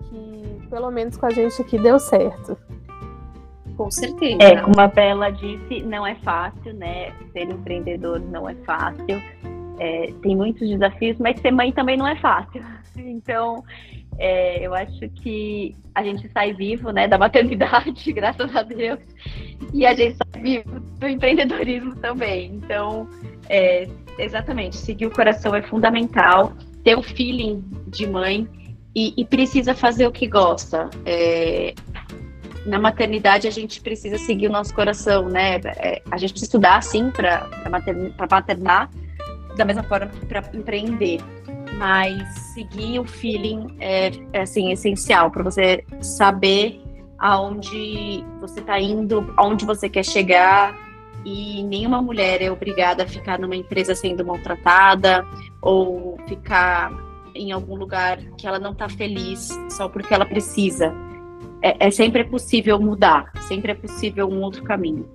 que 0.10 0.68
pelo 0.70 0.90
menos 0.92 1.16
com 1.16 1.26
a 1.26 1.30
gente 1.30 1.62
aqui 1.62 1.78
deu 1.78 2.00
certo. 2.00 2.58
Com 3.78 3.90
certeza. 3.90 4.38
É, 4.42 4.62
como 4.62 4.80
a 4.80 4.88
Bela 4.88 5.32
disse, 5.32 5.82
não 5.84 6.06
é 6.06 6.16
fácil, 6.16 6.74
né? 6.74 7.12
Ser 7.32 7.50
empreendedor 7.50 8.20
não 8.20 8.48
é 8.48 8.56
fácil. 8.66 9.22
É, 9.80 10.14
tem 10.22 10.36
muitos 10.36 10.68
desafios, 10.70 11.18
mas 11.18 11.40
ser 11.40 11.52
mãe 11.52 11.72
também 11.72 11.98
não 11.98 12.08
é 12.08 12.16
fácil. 12.18 12.64
Então, 12.96 13.64
É, 14.20 14.66
eu 14.66 14.74
acho 14.76 15.10
que 15.10 15.76
a 15.96 16.04
gente 16.04 16.30
sai 16.30 16.54
vivo, 16.54 16.92
né, 16.92 17.08
da 17.08 17.18
maternidade, 17.18 18.12
graças 18.14 18.56
a 18.56 18.62
Deus, 18.62 19.00
e 19.74 19.86
a 19.86 19.96
gente 19.96 20.18
sai 20.18 20.42
vivo 20.42 20.80
do 21.00 21.08
empreendedorismo 21.08 21.96
também. 21.96 22.54
Então, 22.54 23.10
é, 23.50 23.88
exatamente, 24.20 24.76
seguir 24.76 25.08
o 25.08 25.12
coração 25.12 25.56
é 25.56 25.64
fundamental, 25.64 26.54
ter 26.84 26.96
o 26.96 27.02
feeling 27.02 27.64
de 27.88 28.06
mãe 28.06 28.48
e, 28.96 29.14
e 29.18 29.26
precisa 29.26 29.74
fazer 29.74 30.06
o 30.06 30.12
que 30.12 30.28
gosta. 30.28 30.90
É, 31.06 31.74
na 32.66 32.80
maternidade 32.80 33.48
a 33.48 33.52
gente 33.52 33.82
precisa 33.82 34.18
seguir 34.18 34.48
o 34.48 34.52
nosso 34.52 34.74
coração, 34.74 35.28
né? 35.28 35.56
É, 35.78 36.02
a 36.10 36.18
gente 36.18 36.32
precisa 36.32 36.50
estudar, 36.50 36.82
sim, 36.82 37.12
para 37.12 37.50
maternar, 38.30 38.90
da 39.58 39.66
mesma 39.66 39.84
forma 39.84 40.08
que 40.08 40.26
para 40.26 40.44
empreender. 40.54 41.20
Mas 41.78 42.24
seguir 42.54 43.00
o 43.00 43.04
feeling 43.04 43.76
é, 43.80 44.12
é 44.32 44.42
assim, 44.42 44.72
essencial 44.72 45.32
para 45.32 45.44
você 45.44 45.84
saber 46.02 46.82
aonde 47.18 48.24
você 48.40 48.60
está 48.60 48.80
indo, 48.80 49.34
aonde 49.38 49.66
você 49.66 49.90
quer 49.90 50.06
chegar. 50.06 50.78
E 51.26 51.64
nenhuma 51.64 52.02
mulher 52.02 52.42
é 52.42 52.52
obrigada 52.52 53.04
a 53.04 53.08
ficar 53.08 53.40
numa 53.40 53.56
empresa 53.56 53.96
sendo 53.96 54.26
maltratada 54.26 55.26
ou 55.62 56.18
ficar 56.28 56.92
em 57.34 57.52
algum 57.52 57.76
lugar 57.76 58.20
que 58.38 58.46
ela 58.46 58.60
não 58.60 58.74
está 58.74 58.88
feliz 58.88 59.50
só 59.70 59.88
porque 59.88 60.14
ela 60.14 60.26
precisa 60.26 60.94
é, 61.64 61.88
é 61.88 61.90
sempre 61.90 62.26
possível 62.26 62.78
mudar, 62.78 63.32
sempre 63.48 63.72
é 63.72 63.76
possível 63.76 64.28
um 64.28 64.42
outro 64.42 64.62
caminho. 64.64 65.10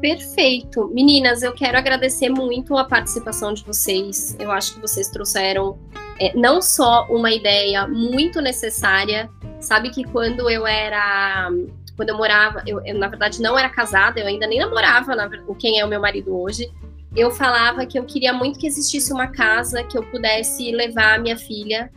Perfeito. 0.00 0.88
Meninas, 0.94 1.42
eu 1.42 1.52
quero 1.52 1.76
agradecer 1.76 2.30
muito 2.30 2.76
a 2.78 2.84
participação 2.84 3.52
de 3.52 3.62
vocês. 3.64 4.34
Eu 4.38 4.50
acho 4.50 4.74
que 4.74 4.80
vocês 4.80 5.08
trouxeram 5.08 5.78
é, 6.18 6.34
não 6.36 6.62
só 6.62 7.06
uma 7.10 7.30
ideia 7.32 7.86
muito 7.86 8.40
necessária. 8.40 9.28
Sabe 9.60 9.90
que 9.90 10.04
quando 10.04 10.48
eu 10.48 10.66
era. 10.66 11.50
Quando 11.96 12.10
eu 12.10 12.16
morava, 12.16 12.62
eu, 12.64 12.80
eu 12.86 12.96
na 12.96 13.08
verdade 13.08 13.42
não 13.42 13.58
era 13.58 13.68
casada, 13.68 14.20
eu 14.20 14.26
ainda 14.28 14.46
nem 14.46 14.60
namorava 14.60 15.16
na, 15.16 15.28
quem 15.58 15.80
é 15.80 15.84
o 15.84 15.88
meu 15.88 16.00
marido 16.00 16.40
hoje. 16.40 16.70
Eu 17.16 17.32
falava 17.32 17.84
que 17.84 17.98
eu 17.98 18.04
queria 18.04 18.32
muito 18.32 18.56
que 18.56 18.68
existisse 18.68 19.12
uma 19.12 19.26
casa 19.26 19.82
que 19.82 19.98
eu 19.98 20.04
pudesse 20.04 20.70
levar 20.70 21.16
a 21.16 21.18
minha 21.18 21.36
filha 21.36 21.90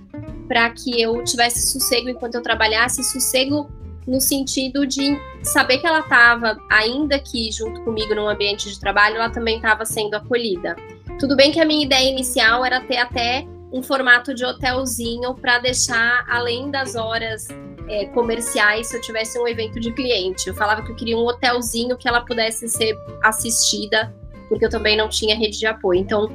para 0.52 0.70
que 0.72 1.02
eu 1.02 1.24
tivesse 1.24 1.72
sossego 1.72 2.10
enquanto 2.10 2.36
eu 2.36 2.42
trabalhasse, 2.42 3.02
sossego 3.06 3.72
no 4.06 4.20
sentido 4.20 4.86
de 4.86 5.18
saber 5.42 5.78
que 5.78 5.88
ela 5.88 6.02
estava, 6.02 6.58
ainda 6.70 7.18
que 7.18 7.50
junto 7.54 7.82
comigo 7.86 8.14
num 8.14 8.28
ambiente 8.28 8.70
de 8.70 8.78
trabalho, 8.78 9.16
ela 9.16 9.30
também 9.30 9.56
estava 9.56 9.86
sendo 9.86 10.14
acolhida. 10.14 10.76
Tudo 11.18 11.38
bem 11.38 11.54
que 11.54 11.62
a 11.62 11.64
minha 11.64 11.86
ideia 11.86 12.10
inicial 12.10 12.66
era 12.66 12.82
ter 12.82 12.98
até 12.98 13.48
um 13.72 13.82
formato 13.82 14.34
de 14.34 14.44
hotelzinho 14.44 15.34
para 15.36 15.60
deixar, 15.60 16.26
além 16.30 16.70
das 16.70 16.96
horas 16.96 17.48
é, 17.88 18.08
comerciais, 18.08 18.88
se 18.88 18.98
eu 18.98 19.00
tivesse 19.00 19.40
um 19.40 19.48
evento 19.48 19.80
de 19.80 19.94
cliente. 19.94 20.50
Eu 20.50 20.54
falava 20.54 20.82
que 20.82 20.92
eu 20.92 20.96
queria 20.98 21.18
um 21.18 21.26
hotelzinho 21.26 21.96
que 21.96 22.10
ela 22.10 22.26
pudesse 22.26 22.68
ser 22.68 22.94
assistida, 23.24 24.14
porque 24.50 24.66
eu 24.66 24.70
também 24.70 24.98
não 24.98 25.08
tinha 25.08 25.34
rede 25.34 25.58
de 25.58 25.66
apoio. 25.66 26.02
Então, 26.02 26.30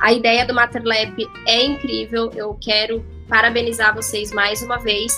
a 0.00 0.12
ideia 0.12 0.46
do 0.46 0.54
MaterLab 0.54 1.16
é 1.48 1.64
incrível, 1.64 2.30
eu 2.32 2.56
quero 2.60 3.15
parabenizar 3.28 3.94
vocês 3.94 4.32
mais 4.32 4.62
uma 4.62 4.78
vez. 4.78 5.12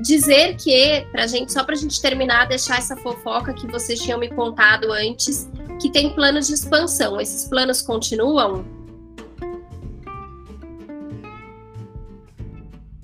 Dizer 0.00 0.56
que, 0.56 1.06
pra 1.12 1.26
gente, 1.26 1.52
só 1.52 1.62
para 1.62 1.74
a 1.74 1.78
gente 1.78 2.00
terminar, 2.00 2.46
deixar 2.46 2.78
essa 2.78 2.96
fofoca 2.96 3.52
que 3.52 3.66
vocês 3.66 4.00
tinham 4.00 4.18
me 4.18 4.28
contado 4.28 4.90
antes, 4.92 5.50
que 5.80 5.90
tem 5.90 6.14
planos 6.14 6.46
de 6.46 6.54
expansão. 6.54 7.20
Esses 7.20 7.46
planos 7.48 7.82
continuam? 7.82 8.64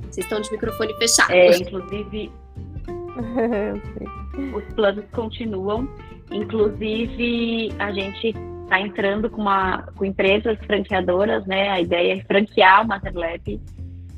Vocês 0.00 0.24
estão 0.24 0.40
de 0.40 0.50
microfone 0.50 0.94
fechado. 0.94 1.32
É, 1.32 1.58
inclusive, 1.58 2.32
os 4.56 4.74
planos 4.74 5.04
continuam. 5.12 5.86
Inclusive, 6.30 7.72
a 7.78 7.92
gente 7.92 8.34
está 8.62 8.80
entrando 8.80 9.28
com, 9.28 9.42
uma, 9.42 9.82
com 9.94 10.04
empresas 10.06 10.58
franqueadoras, 10.66 11.46
né? 11.46 11.68
A 11.68 11.80
ideia 11.80 12.14
é 12.14 12.24
franquear 12.24 12.82
o 12.82 12.88
MaterLab 12.88 13.60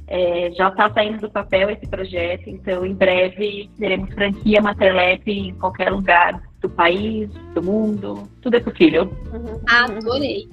é, 0.08 0.50
já 0.52 0.68
está 0.68 0.90
saindo 0.90 1.20
do 1.20 1.30
papel 1.30 1.70
esse 1.70 1.86
projeto, 1.86 2.48
então 2.48 2.84
em 2.84 2.94
breve 2.94 3.70
teremos 3.78 4.12
franquia 4.14 4.60
Materlab 4.60 5.22
em 5.26 5.54
qualquer 5.54 5.90
lugar 5.90 6.42
do 6.60 6.68
país, 6.68 7.30
do 7.54 7.62
mundo, 7.62 8.28
tudo 8.40 8.56
é 8.56 8.60
possível. 8.60 9.04
Uhum. 9.32 9.60
Adorei. 9.68 10.48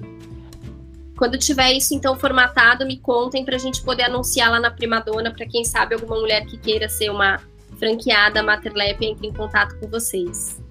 Quando 1.16 1.38
tiver 1.38 1.72
isso 1.72 1.94
então 1.94 2.14
formatado, 2.18 2.86
me 2.86 2.98
contem 2.98 3.44
para 3.44 3.56
a 3.56 3.58
gente 3.58 3.82
poder 3.82 4.04
anunciar 4.04 4.50
lá 4.50 4.60
na 4.60 4.70
Primadona, 4.70 5.32
para 5.32 5.46
quem 5.46 5.64
sabe 5.64 5.94
alguma 5.94 6.20
mulher 6.20 6.44
que 6.44 6.58
queira 6.58 6.88
ser 6.90 7.10
uma 7.10 7.40
franqueada 7.78 8.42
Materlab 8.42 9.02
entre 9.04 9.26
em 9.26 9.32
contato 9.32 9.78
com 9.80 9.88
vocês. 9.88 10.62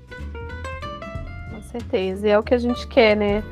Com 1.50 1.62
certeza, 1.64 2.28
e 2.28 2.32
é 2.32 2.38
o 2.38 2.44
que 2.44 2.54
a 2.54 2.60
gente 2.60 2.88
quer, 2.88 3.18
né? 3.18 3.44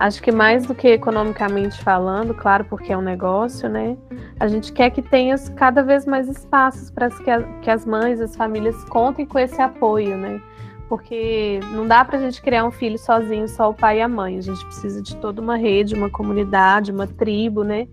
Acho 0.00 0.22
que 0.22 0.32
mais 0.32 0.64
do 0.64 0.74
que 0.74 0.88
economicamente 0.88 1.78
falando, 1.84 2.32
claro, 2.32 2.64
porque 2.64 2.90
é 2.90 2.96
um 2.96 3.02
negócio, 3.02 3.68
né? 3.68 3.98
A 4.40 4.48
gente 4.48 4.72
quer 4.72 4.88
que 4.88 5.02
tenha 5.02 5.36
cada 5.54 5.82
vez 5.82 6.06
mais 6.06 6.26
espaços 6.26 6.90
para 6.90 7.10
que, 7.10 7.24
que 7.60 7.70
as 7.70 7.84
mães, 7.84 8.18
as 8.18 8.34
famílias 8.34 8.82
contem 8.84 9.26
com 9.26 9.38
esse 9.38 9.60
apoio, 9.60 10.16
né? 10.16 10.40
Porque 10.88 11.60
não 11.74 11.86
dá 11.86 12.02
para 12.02 12.16
a 12.16 12.20
gente 12.22 12.40
criar 12.40 12.64
um 12.64 12.70
filho 12.70 12.98
sozinho, 12.98 13.46
só 13.46 13.68
o 13.68 13.74
pai 13.74 13.98
e 13.98 14.00
a 14.00 14.08
mãe. 14.08 14.38
A 14.38 14.40
gente 14.40 14.64
precisa 14.64 15.02
de 15.02 15.14
toda 15.16 15.42
uma 15.42 15.58
rede, 15.58 15.94
uma 15.94 16.08
comunidade, 16.08 16.90
uma 16.90 17.06
tribo, 17.06 17.62
né? 17.62 17.86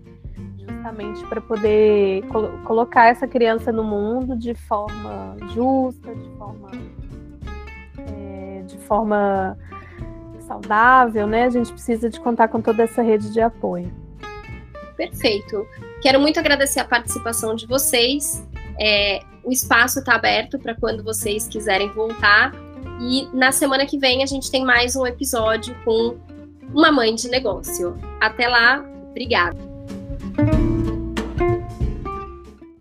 Justamente 0.56 1.26
para 1.26 1.42
poder 1.42 2.22
col 2.28 2.48
colocar 2.64 3.08
essa 3.08 3.28
criança 3.28 3.70
no 3.70 3.84
mundo 3.84 4.34
de 4.34 4.54
forma 4.54 5.36
justa, 5.50 6.14
de 6.14 6.30
forma. 6.38 6.70
É, 7.98 8.62
de 8.66 8.78
forma 8.78 9.58
saudável, 10.48 11.26
né? 11.26 11.44
A 11.44 11.50
gente 11.50 11.70
precisa 11.70 12.08
de 12.08 12.18
contar 12.18 12.48
com 12.48 12.60
toda 12.60 12.82
essa 12.82 13.02
rede 13.02 13.30
de 13.30 13.40
apoio. 13.40 13.92
Perfeito. 14.96 15.64
Quero 16.02 16.18
muito 16.18 16.40
agradecer 16.40 16.80
a 16.80 16.84
participação 16.84 17.54
de 17.54 17.66
vocês. 17.66 18.44
É, 18.80 19.20
o 19.44 19.52
espaço 19.52 20.00
está 20.00 20.14
aberto 20.14 20.58
para 20.58 20.74
quando 20.74 21.04
vocês 21.04 21.46
quiserem 21.46 21.90
voltar. 21.90 22.52
E 23.00 23.28
na 23.32 23.52
semana 23.52 23.86
que 23.86 23.98
vem 23.98 24.22
a 24.22 24.26
gente 24.26 24.50
tem 24.50 24.64
mais 24.64 24.96
um 24.96 25.06
episódio 25.06 25.76
com 25.84 26.16
uma 26.74 26.90
mãe 26.90 27.14
de 27.14 27.28
negócio. 27.28 27.96
Até 28.20 28.48
lá, 28.48 28.84
obrigada. 29.10 29.56